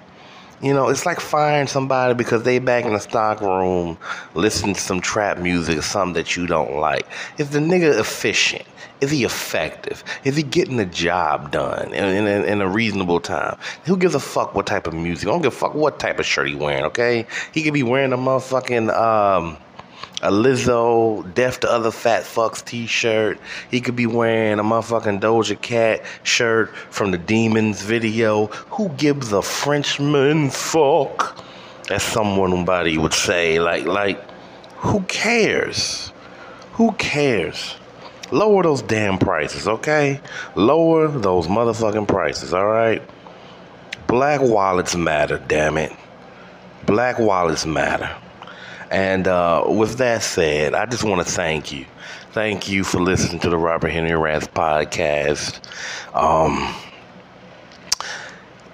You 0.63 0.73
know, 0.73 0.89
it's 0.89 1.05
like 1.05 1.19
firing 1.19 1.67
somebody 1.67 2.15
because 2.15 2.45
they 2.45 2.61
back 2.61 2.85
in 2.85 2.93
the 2.93 3.01
stock 3.01 3.41
room 3.41 3.99
listening 4.35 4.75
to 4.75 4.81
some 4.81 5.01
trap 5.01 5.39
music 5.39 5.77
or 5.77 5.83
something 5.83 6.15
that 6.15 6.37
you 6.37 6.47
don't 6.47 6.77
like. 6.77 7.05
Is 7.37 7.51
the 7.51 7.59
nigga 7.59 7.99
efficient? 7.99 8.65
Is 9.01 9.11
he 9.11 9.25
effective? 9.25 10.05
Is 10.23 10.37
he 10.37 10.45
getting 10.45 10.77
the 10.77 10.87
job 10.87 11.51
done 11.51 11.93
in, 11.93 12.05
in, 12.05 12.45
in, 12.45 12.61
a 12.61 12.69
reasonable 12.69 13.19
time? 13.19 13.59
Who 13.87 13.97
gives 13.97 14.15
a 14.15 14.21
fuck 14.21 14.55
what 14.55 14.69
type 14.69 14.87
of 14.87 14.95
music? 14.95 15.29
I 15.29 15.33
don't 15.33 15.43
give 15.43 15.53
a 15.53 15.57
fuck 15.57 15.75
what 15.75 15.99
type 15.99 16.21
of 16.21 16.27
shirt 16.27 16.47
he 16.47 16.55
wearing, 16.55 16.85
okay? 16.85 17.27
He 17.53 17.65
could 17.65 17.75
be 17.75 17.83
wearing 17.83 18.13
a 18.13 18.17
motherfucking, 18.17 18.97
um, 18.97 19.57
a 20.23 20.31
Lizzo 20.31 21.35
Deaf 21.35 21.59
to 21.61 21.71
Other 21.71 21.91
Fat 21.91 22.23
Fucks 22.23 22.65
t 22.65 22.87
shirt. 22.87 23.39
He 23.71 23.81
could 23.81 23.97
be 23.97 24.07
wearing 24.07 24.61
a 24.61 24.63
motherfucking 24.63 25.21
Doja 25.21 25.61
Cat 25.61 26.03
shirt 26.23 26.75
from 26.91 27.11
the 27.11 27.19
Demons 27.19 27.83
video. 27.83 28.47
Who 28.47 28.89
gives 28.91 29.33
a 29.33 29.43
Frenchman 29.43 30.51
fuck? 30.51 31.45
As 31.91 32.05
somebody 32.05 32.99
would 32.99 33.13
say. 33.13 33.59
Like, 33.59 33.85
like, 33.85 34.23
who 34.77 35.01
cares? 35.03 36.13
Who 36.75 36.93
cares? 36.93 37.75
Lower 38.31 38.63
those 38.63 38.81
damn 38.81 39.19
prices, 39.19 39.67
okay? 39.67 40.21
Lower 40.55 41.09
those 41.09 41.49
motherfucking 41.49 42.07
prices, 42.07 42.55
alright? 42.55 43.03
Black 44.07 44.41
wallets 44.41 44.95
matter, 44.95 45.43
damn 45.49 45.77
it. 45.77 45.93
Black 46.87 47.19
wallets 47.19 47.67
matter. 47.67 48.09
And 48.93 49.27
uh, 49.27 49.65
with 49.69 49.97
that 49.97 50.23
said, 50.23 50.75
I 50.75 50.85
just 50.85 51.03
want 51.03 51.27
to 51.27 51.33
thank 51.33 51.73
you. 51.73 51.87
Thank 52.33 52.69
you 52.69 52.85
for 52.85 53.01
listening 53.01 53.41
to 53.41 53.49
the 53.49 53.57
Robert 53.57 53.89
Henry 53.89 54.15
Rants 54.15 54.47
podcast. 54.47 55.61
Um, 56.15 56.75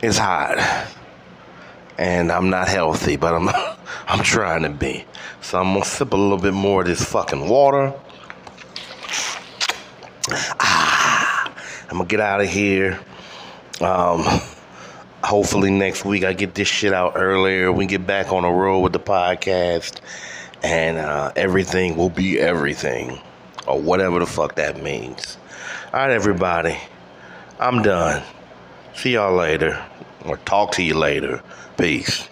it's 0.02 0.18
hot, 0.18 0.88
and 1.98 2.32
I'm 2.32 2.50
not 2.50 2.66
healthy, 2.66 3.14
but 3.14 3.32
I'm 3.32 3.48
I'm 4.08 4.24
trying 4.24 4.64
to 4.64 4.70
be. 4.70 5.04
So 5.40 5.60
I'm 5.60 5.72
gonna 5.72 5.84
sip 5.84 6.12
a 6.12 6.16
little 6.16 6.38
bit 6.38 6.52
more 6.52 6.80
of 6.80 6.88
this 6.88 7.04
fucking 7.04 7.48
water. 7.48 7.94
Ah, 10.58 11.52
I'm 11.90 11.98
gonna 11.98 12.06
get 12.06 12.18
out 12.18 12.40
of 12.40 12.48
here. 12.48 12.98
Um, 13.80 14.24
hopefully 15.22 15.70
next 15.70 16.04
week 16.04 16.24
I 16.24 16.32
get 16.32 16.54
this 16.54 16.68
shit 16.68 16.92
out 16.92 17.12
earlier. 17.16 17.72
We 17.72 17.86
get 17.86 18.06
back 18.06 18.32
on 18.32 18.42
the 18.42 18.50
road 18.50 18.80
with 18.80 18.92
the 18.92 19.00
podcast, 19.00 20.00
and 20.62 20.98
uh, 20.98 21.32
everything 21.36 21.96
will 21.96 22.10
be 22.10 22.38
everything, 22.38 23.18
or 23.66 23.80
whatever 23.80 24.18
the 24.18 24.26
fuck 24.26 24.54
that 24.56 24.82
means. 24.82 25.38
All 25.92 26.00
right, 26.00 26.10
everybody, 26.10 26.76
I'm 27.58 27.82
done. 27.82 28.22
See 28.94 29.14
y'all 29.14 29.34
later, 29.34 29.82
or 30.24 30.36
talk 30.38 30.72
to 30.72 30.82
you 30.82 30.94
later. 30.94 31.42
Peace. 31.76 32.28